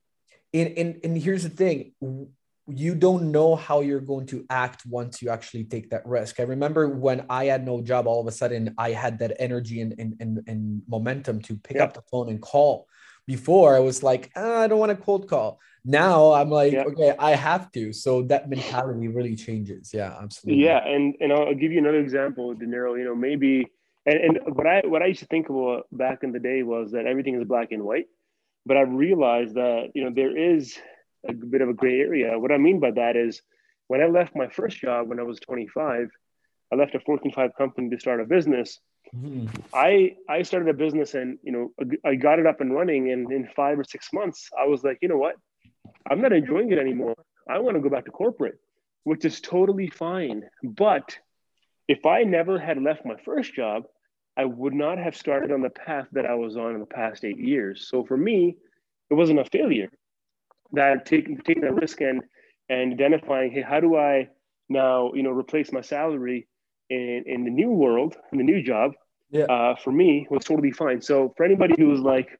And, 0.53 0.77
and 0.77 0.99
and 1.03 1.17
here's 1.17 1.43
the 1.43 1.49
thing. 1.49 1.93
You 2.67 2.95
don't 2.95 3.31
know 3.31 3.55
how 3.55 3.81
you're 3.81 3.99
going 3.99 4.25
to 4.27 4.45
act 4.49 4.85
once 4.85 5.21
you 5.21 5.29
actually 5.29 5.65
take 5.65 5.89
that 5.89 6.05
risk. 6.05 6.39
I 6.39 6.43
remember 6.43 6.87
when 6.87 7.25
I 7.29 7.45
had 7.45 7.65
no 7.65 7.81
job, 7.81 8.07
all 8.07 8.21
of 8.21 8.27
a 8.27 8.31
sudden 8.31 8.73
I 8.77 8.91
had 8.91 9.19
that 9.19 9.35
energy 9.37 9.81
and, 9.81 9.93
and, 9.99 10.15
and, 10.21 10.39
and 10.47 10.81
momentum 10.87 11.41
to 11.41 11.57
pick 11.57 11.75
yeah. 11.75 11.83
up 11.83 11.93
the 11.93 12.03
phone 12.09 12.29
and 12.29 12.41
call. 12.41 12.87
Before 13.27 13.75
I 13.75 13.79
was 13.79 14.03
like, 14.03 14.31
ah, 14.35 14.61
I 14.61 14.67
don't 14.67 14.79
want 14.79 14.91
to 14.91 14.97
cold 14.97 15.29
call. 15.29 15.59
Now 15.85 16.33
I'm 16.33 16.49
like, 16.49 16.73
yeah. 16.73 16.83
okay, 16.83 17.13
I 17.19 17.31
have 17.31 17.71
to. 17.73 17.91
So 17.91 18.21
that 18.23 18.49
mentality 18.49 19.07
really 19.09 19.35
changes. 19.35 19.93
Yeah, 19.93 20.15
absolutely. 20.21 20.63
Yeah, 20.63 20.85
and 20.85 21.15
and 21.19 21.33
I'll 21.33 21.53
give 21.53 21.71
you 21.71 21.79
another 21.79 21.99
example, 21.99 22.55
Deniero. 22.55 22.97
You 22.97 23.05
know, 23.05 23.15
maybe 23.15 23.69
and, 24.05 24.19
and 24.19 24.55
what 24.55 24.67
I 24.67 24.81
what 24.85 25.01
I 25.01 25.07
used 25.07 25.21
to 25.21 25.25
think 25.27 25.49
about 25.49 25.87
back 25.91 26.23
in 26.23 26.31
the 26.31 26.39
day 26.39 26.63
was 26.63 26.91
that 26.91 27.05
everything 27.05 27.35
is 27.35 27.43
black 27.45 27.71
and 27.71 27.83
white, 27.83 28.07
but 28.65 28.77
I 28.77 28.81
realized 28.81 29.55
that 29.55 29.91
you 29.93 30.03
know 30.03 30.11
there 30.13 30.35
is 30.35 30.77
a 31.27 31.33
bit 31.33 31.61
of 31.61 31.69
a 31.69 31.73
gray 31.73 31.99
area. 31.99 32.37
What 32.37 32.51
I 32.51 32.57
mean 32.57 32.79
by 32.79 32.91
that 32.91 33.15
is 33.15 33.41
when 33.87 34.01
I 34.01 34.07
left 34.07 34.35
my 34.35 34.47
first 34.47 34.77
job 34.77 35.07
when 35.07 35.19
I 35.19 35.23
was 35.23 35.39
25, 35.39 36.09
I 36.71 36.75
left 36.75 36.95
a 36.95 36.99
Fortune 36.99 37.31
5 37.31 37.51
company 37.57 37.89
to 37.89 37.99
start 37.99 38.19
a 38.19 38.25
business. 38.25 38.79
Mm-hmm. 39.15 39.47
I 39.73 40.15
I 40.27 40.41
started 40.41 40.69
a 40.69 40.73
business 40.73 41.13
and 41.13 41.37
you 41.43 41.51
know 41.51 41.97
I 42.05 42.15
got 42.15 42.39
it 42.39 42.45
up 42.45 42.61
and 42.61 42.73
running 42.73 43.11
and 43.11 43.31
in 43.31 43.47
five 43.55 43.77
or 43.77 43.83
six 43.83 44.09
months 44.13 44.49
I 44.59 44.65
was 44.65 44.83
like 44.83 44.97
you 45.01 45.07
know 45.07 45.17
what 45.17 45.35
I'm 46.09 46.21
not 46.21 46.33
enjoying 46.33 46.71
it 46.71 46.79
anymore. 46.79 47.15
I 47.49 47.59
want 47.59 47.75
to 47.75 47.81
go 47.81 47.89
back 47.89 48.05
to 48.05 48.11
corporate, 48.11 48.59
which 49.03 49.25
is 49.25 49.41
totally 49.41 49.87
fine. 49.87 50.43
But 50.63 51.17
if 51.87 52.05
I 52.05 52.23
never 52.23 52.59
had 52.59 52.81
left 52.81 53.05
my 53.05 53.15
first 53.25 53.53
job, 53.53 53.83
I 54.35 54.45
would 54.45 54.73
not 54.73 54.97
have 54.97 55.15
started 55.15 55.51
on 55.51 55.61
the 55.61 55.69
path 55.69 56.07
that 56.13 56.25
I 56.25 56.35
was 56.35 56.57
on 56.57 56.73
in 56.73 56.79
the 56.79 56.85
past 56.85 57.23
eight 57.23 57.37
years. 57.37 57.87
So 57.89 58.03
for 58.03 58.17
me, 58.17 58.57
it 59.09 59.13
wasn't 59.13 59.39
a 59.39 59.45
failure. 59.45 59.89
That 60.71 61.05
taking 61.05 61.37
taking 61.37 61.61
that 61.63 61.75
risk 61.75 62.01
and 62.01 62.23
and 62.69 62.93
identifying, 62.93 63.51
hey, 63.51 63.61
how 63.61 63.79
do 63.79 63.95
I 63.95 64.29
now 64.69 65.11
you 65.13 65.21
know 65.21 65.29
replace 65.31 65.71
my 65.71 65.81
salary 65.81 66.47
in 66.89 67.23
in 67.27 67.43
the 67.43 67.51
new 67.51 67.69
world 67.69 68.15
in 68.31 68.39
the 68.39 68.43
new 68.43 68.63
job? 68.63 68.93
Yeah. 69.29 69.45
Uh, 69.45 69.75
for 69.75 69.91
me, 69.91 70.27
was 70.29 70.45
totally 70.45 70.71
fine. 70.71 71.01
So 71.01 71.33
for 71.35 71.43
anybody 71.43 71.75
who 71.77 71.87
was 71.87 71.99
like, 71.99 72.39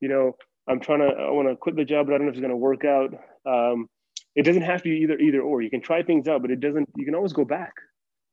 you 0.00 0.08
know, 0.08 0.36
I'm 0.70 0.80
trying 0.80 1.00
to 1.00 1.06
I 1.06 1.30
want 1.30 1.48
to 1.48 1.56
quit 1.56 1.76
the 1.76 1.84
job, 1.84 2.06
but 2.06 2.14
I 2.14 2.18
don't 2.18 2.26
know 2.26 2.30
if 2.30 2.36
it's 2.36 2.40
going 2.40 2.50
to 2.50 2.56
work 2.56 2.84
out. 2.84 3.10
Um, 3.44 3.88
it 4.36 4.44
doesn't 4.44 4.62
have 4.62 4.82
to 4.82 4.88
be 4.88 5.02
either 5.02 5.18
either 5.18 5.40
or. 5.40 5.60
You 5.60 5.70
can 5.70 5.80
try 5.80 6.02
things 6.02 6.28
out, 6.28 6.42
but 6.42 6.50
it 6.50 6.60
doesn't. 6.60 6.88
You 6.96 7.04
can 7.04 7.14
always 7.14 7.32
go 7.32 7.44
back. 7.44 7.72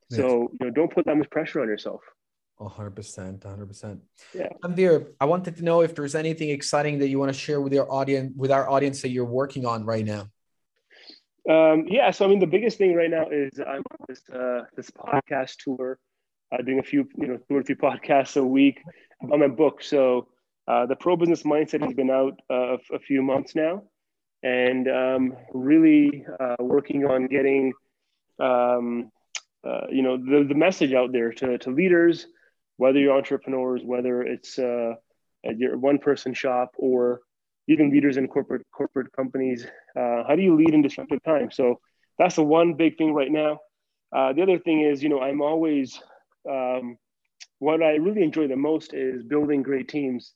Yes. 0.09 0.19
So 0.19 0.51
you 0.59 0.67
know, 0.67 0.71
don't 0.71 0.93
put 0.93 1.05
that 1.05 1.17
much 1.17 1.29
pressure 1.29 1.61
on 1.61 1.67
yourself. 1.67 2.01
100% 2.59 3.39
100% 3.39 3.99
yeah 4.33 4.47
Tanvir, 4.63 5.13
i 5.19 5.25
wanted 5.25 5.55
to 5.57 5.63
know 5.63 5.81
if 5.81 5.93
there's 5.93 6.15
anything 6.15 6.49
exciting 6.49 6.97
that 6.97 7.07
you 7.07 7.19
want 7.19 7.31
to 7.31 7.37
share 7.37 7.61
with 7.61 7.71
your 7.71 7.91
audience 7.91 8.33
with 8.35 8.49
our 8.49 8.67
audience 8.67 9.03
that 9.03 9.09
you're 9.09 9.25
working 9.25 9.63
on 9.65 9.85
right 9.85 10.03
now 10.03 10.21
um, 11.47 11.85
yeah 11.87 12.09
so 12.09 12.25
i 12.25 12.27
mean 12.27 12.39
the 12.39 12.47
biggest 12.47 12.79
thing 12.79 12.95
right 12.95 13.11
now 13.11 13.27
is 13.29 13.59
i'm 13.59 13.83
on 13.91 14.05
this 14.07 14.21
uh, 14.33 14.61
this 14.75 14.89
podcast 14.89 15.57
tour 15.57 15.99
uh, 16.51 16.57
doing 16.63 16.79
a 16.79 16.83
few 16.83 17.07
you 17.15 17.27
know 17.27 17.37
two 17.47 17.57
or 17.57 17.61
three 17.61 17.75
podcasts 17.75 18.37
a 18.37 18.43
week 18.43 18.81
on 19.31 19.39
my 19.39 19.47
book 19.47 19.83
so 19.83 20.27
uh, 20.67 20.85
the 20.85 20.95
pro 20.95 21.15
business 21.15 21.43
mindset 21.43 21.81
has 21.81 21.93
been 21.93 22.09
out 22.09 22.39
uh, 22.49 22.77
a 22.93 22.99
few 22.99 23.21
months 23.21 23.55
now 23.55 23.83
and 24.43 24.87
um, 24.87 25.35
really 25.53 26.25
uh, 26.39 26.55
working 26.59 27.05
on 27.05 27.27
getting 27.27 27.73
um, 28.39 29.11
uh, 29.65 29.87
you 29.89 30.01
know 30.01 30.17
the, 30.17 30.45
the 30.47 30.55
message 30.55 30.93
out 30.93 31.11
there 31.11 31.31
to, 31.31 31.57
to 31.57 31.71
leaders 31.71 32.27
whether 32.77 32.99
you're 32.99 33.17
entrepreneurs, 33.17 33.81
whether 33.83 34.21
it's 34.21 34.59
your 34.59 35.77
one 35.77 35.97
person 35.97 36.31
shop 36.31 36.69
or 36.77 37.21
even 37.67 37.89
leaders 37.89 38.17
in 38.17 38.27
corporate 38.27 38.61
corporate 38.71 39.11
companies. 39.13 39.65
How 39.95 40.35
do 40.35 40.43
you 40.43 40.55
lead 40.55 40.75
in 40.75 40.83
disruptive 40.83 41.23
times? 41.23 41.55
So 41.55 41.79
that's 42.19 42.35
the 42.35 42.43
one 42.43 42.75
big 42.75 42.97
thing 42.97 43.13
right 43.13 43.31
now. 43.31 43.59
Uh, 44.15 44.33
the 44.33 44.41
other 44.41 44.59
thing 44.59 44.81
is, 44.81 45.03
you 45.03 45.09
know, 45.09 45.21
I'm 45.21 45.41
always 45.41 46.01
um, 46.49 46.97
what 47.59 47.81
I 47.81 47.95
really 47.95 48.23
enjoy 48.23 48.47
the 48.47 48.55
most 48.55 48.93
is 48.93 49.23
building 49.23 49.63
great 49.63 49.87
teams 49.87 50.33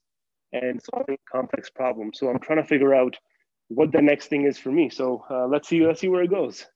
and 0.52 0.80
solving 0.82 1.18
complex 1.30 1.70
problems. 1.70 2.18
So 2.18 2.28
I'm 2.28 2.38
trying 2.38 2.62
to 2.62 2.64
figure 2.64 2.94
out 2.94 3.16
what 3.68 3.92
the 3.92 4.02
next 4.02 4.28
thing 4.28 4.44
is 4.44 4.58
for 4.58 4.70
me. 4.70 4.90
So 4.90 5.24
uh, 5.30 5.46
let's 5.46 5.68
see, 5.68 5.84
let's 5.84 6.00
see 6.00 6.08
where 6.08 6.22
it 6.22 6.30
goes. 6.30 6.66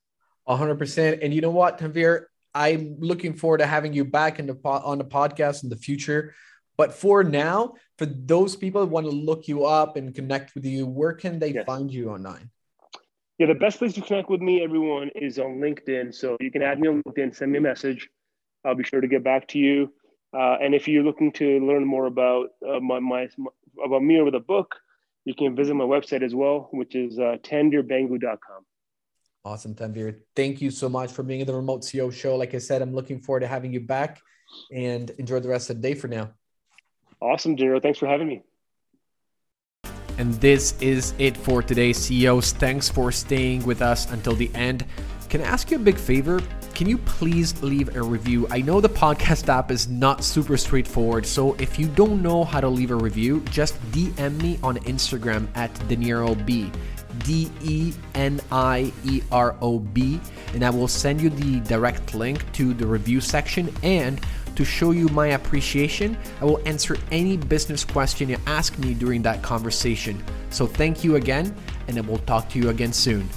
100%. 0.48 1.18
And 1.22 1.34
you 1.34 1.40
know 1.40 1.50
what, 1.50 1.78
Tanvir, 1.78 2.26
I'm 2.54 2.96
looking 3.00 3.34
forward 3.34 3.58
to 3.58 3.66
having 3.66 3.92
you 3.92 4.04
back 4.04 4.38
in 4.38 4.46
the 4.46 4.54
po- 4.54 4.82
on 4.84 4.98
the 4.98 5.04
podcast 5.04 5.62
in 5.62 5.68
the 5.68 5.76
future. 5.76 6.34
But 6.76 6.94
for 6.94 7.24
now, 7.24 7.74
for 7.98 8.06
those 8.06 8.54
people 8.56 8.82
who 8.82 8.88
want 8.88 9.06
to 9.06 9.12
look 9.12 9.48
you 9.48 9.64
up 9.64 9.96
and 9.96 10.14
connect 10.14 10.54
with 10.54 10.64
you, 10.64 10.86
where 10.86 11.12
can 11.12 11.38
they 11.38 11.52
yes. 11.52 11.64
find 11.66 11.92
you 11.92 12.10
online? 12.10 12.50
Yeah, 13.38 13.46
the 13.46 13.54
best 13.54 13.78
place 13.78 13.92
to 13.94 14.00
connect 14.00 14.30
with 14.30 14.40
me, 14.40 14.62
everyone, 14.62 15.10
is 15.14 15.38
on 15.38 15.58
LinkedIn. 15.58 16.14
So 16.14 16.36
you 16.40 16.50
can 16.50 16.62
add 16.62 16.80
me 16.80 16.88
on 16.88 17.02
LinkedIn, 17.02 17.36
send 17.36 17.52
me 17.52 17.58
a 17.58 17.60
message. 17.60 18.08
I'll 18.64 18.74
be 18.74 18.84
sure 18.84 19.00
to 19.00 19.08
get 19.08 19.22
back 19.22 19.48
to 19.48 19.58
you. 19.58 19.92
Uh, 20.36 20.56
and 20.60 20.74
if 20.74 20.88
you're 20.88 21.04
looking 21.04 21.32
to 21.32 21.60
learn 21.60 21.84
more 21.84 22.06
about 22.06 22.48
uh, 22.66 22.80
my, 22.80 22.98
my, 22.98 23.28
about 23.84 24.02
me 24.02 24.20
or 24.20 24.30
the 24.30 24.40
book, 24.40 24.76
you 25.24 25.34
can 25.34 25.56
visit 25.56 25.74
my 25.74 25.84
website 25.84 26.22
as 26.22 26.34
well, 26.34 26.68
which 26.72 26.94
is 26.94 27.18
uh, 27.18 27.36
tanvirbhangoo.com. 27.42 28.64
Awesome, 29.44 29.74
Tanvir. 29.74 30.18
Thank 30.34 30.60
you 30.60 30.70
so 30.70 30.88
much 30.88 31.12
for 31.12 31.22
being 31.22 31.40
in 31.40 31.46
the 31.46 31.54
Remote 31.54 31.82
CEO 31.82 32.12
show. 32.12 32.36
Like 32.36 32.54
I 32.54 32.58
said, 32.58 32.82
I'm 32.82 32.94
looking 32.94 33.20
forward 33.20 33.40
to 33.40 33.46
having 33.46 33.72
you 33.72 33.80
back 33.80 34.20
and 34.72 35.10
enjoy 35.10 35.40
the 35.40 35.48
rest 35.48 35.70
of 35.70 35.76
the 35.76 35.82
day 35.82 35.94
for 35.94 36.08
now. 36.08 36.32
Awesome, 37.20 37.56
Gino. 37.56 37.78
Thanks 37.80 37.98
for 37.98 38.06
having 38.06 38.28
me. 38.28 38.42
And 40.18 40.34
this 40.34 40.74
is 40.80 41.14
it 41.18 41.36
for 41.36 41.62
today, 41.62 41.92
CEOs. 41.92 42.52
Thanks 42.52 42.88
for 42.88 43.12
staying 43.12 43.64
with 43.64 43.82
us 43.82 44.10
until 44.10 44.34
the 44.34 44.50
end. 44.54 44.84
Can 45.28 45.40
I 45.40 45.44
ask 45.44 45.70
you 45.70 45.76
a 45.76 45.80
big 45.80 45.98
favor? 45.98 46.40
Can 46.74 46.88
you 46.88 46.98
please 46.98 47.60
leave 47.62 47.96
a 47.96 48.02
review? 48.02 48.46
I 48.50 48.60
know 48.60 48.80
the 48.80 48.88
podcast 48.88 49.48
app 49.48 49.70
is 49.70 49.88
not 49.88 50.22
super 50.22 50.56
straightforward, 50.56 51.26
so 51.26 51.54
if 51.54 51.78
you 51.78 51.88
don't 51.88 52.22
know 52.22 52.44
how 52.44 52.60
to 52.60 52.68
leave 52.68 52.90
a 52.90 52.96
review, 52.96 53.40
just 53.50 53.80
DM 53.90 54.40
me 54.40 54.58
on 54.62 54.76
Instagram 54.78 55.48
at 55.56 55.72
DenieroB. 55.88 56.72
D 57.24 57.50
E 57.62 57.94
N 58.14 58.40
I 58.52 58.92
E 59.04 59.22
R 59.32 59.56
O 59.62 59.78
B, 59.78 60.20
and 60.52 60.62
I 60.62 60.70
will 60.70 60.86
send 60.86 61.20
you 61.20 61.30
the 61.30 61.60
direct 61.60 62.14
link 62.14 62.44
to 62.52 62.74
the 62.74 62.86
review 62.86 63.20
section. 63.22 63.72
And 63.82 64.20
to 64.54 64.64
show 64.64 64.90
you 64.90 65.08
my 65.08 65.28
appreciation, 65.28 66.16
I 66.40 66.44
will 66.44 66.60
answer 66.66 66.96
any 67.10 67.36
business 67.36 67.84
question 67.84 68.28
you 68.28 68.36
ask 68.46 68.78
me 68.78 68.94
during 68.94 69.22
that 69.22 69.42
conversation. 69.42 70.22
So 70.50 70.66
thank 70.66 71.04
you 71.04 71.16
again, 71.16 71.54
and 71.88 71.96
I 71.96 72.02
will 72.02 72.18
talk 72.18 72.48
to 72.50 72.58
you 72.58 72.68
again 72.68 72.92
soon. 72.92 73.28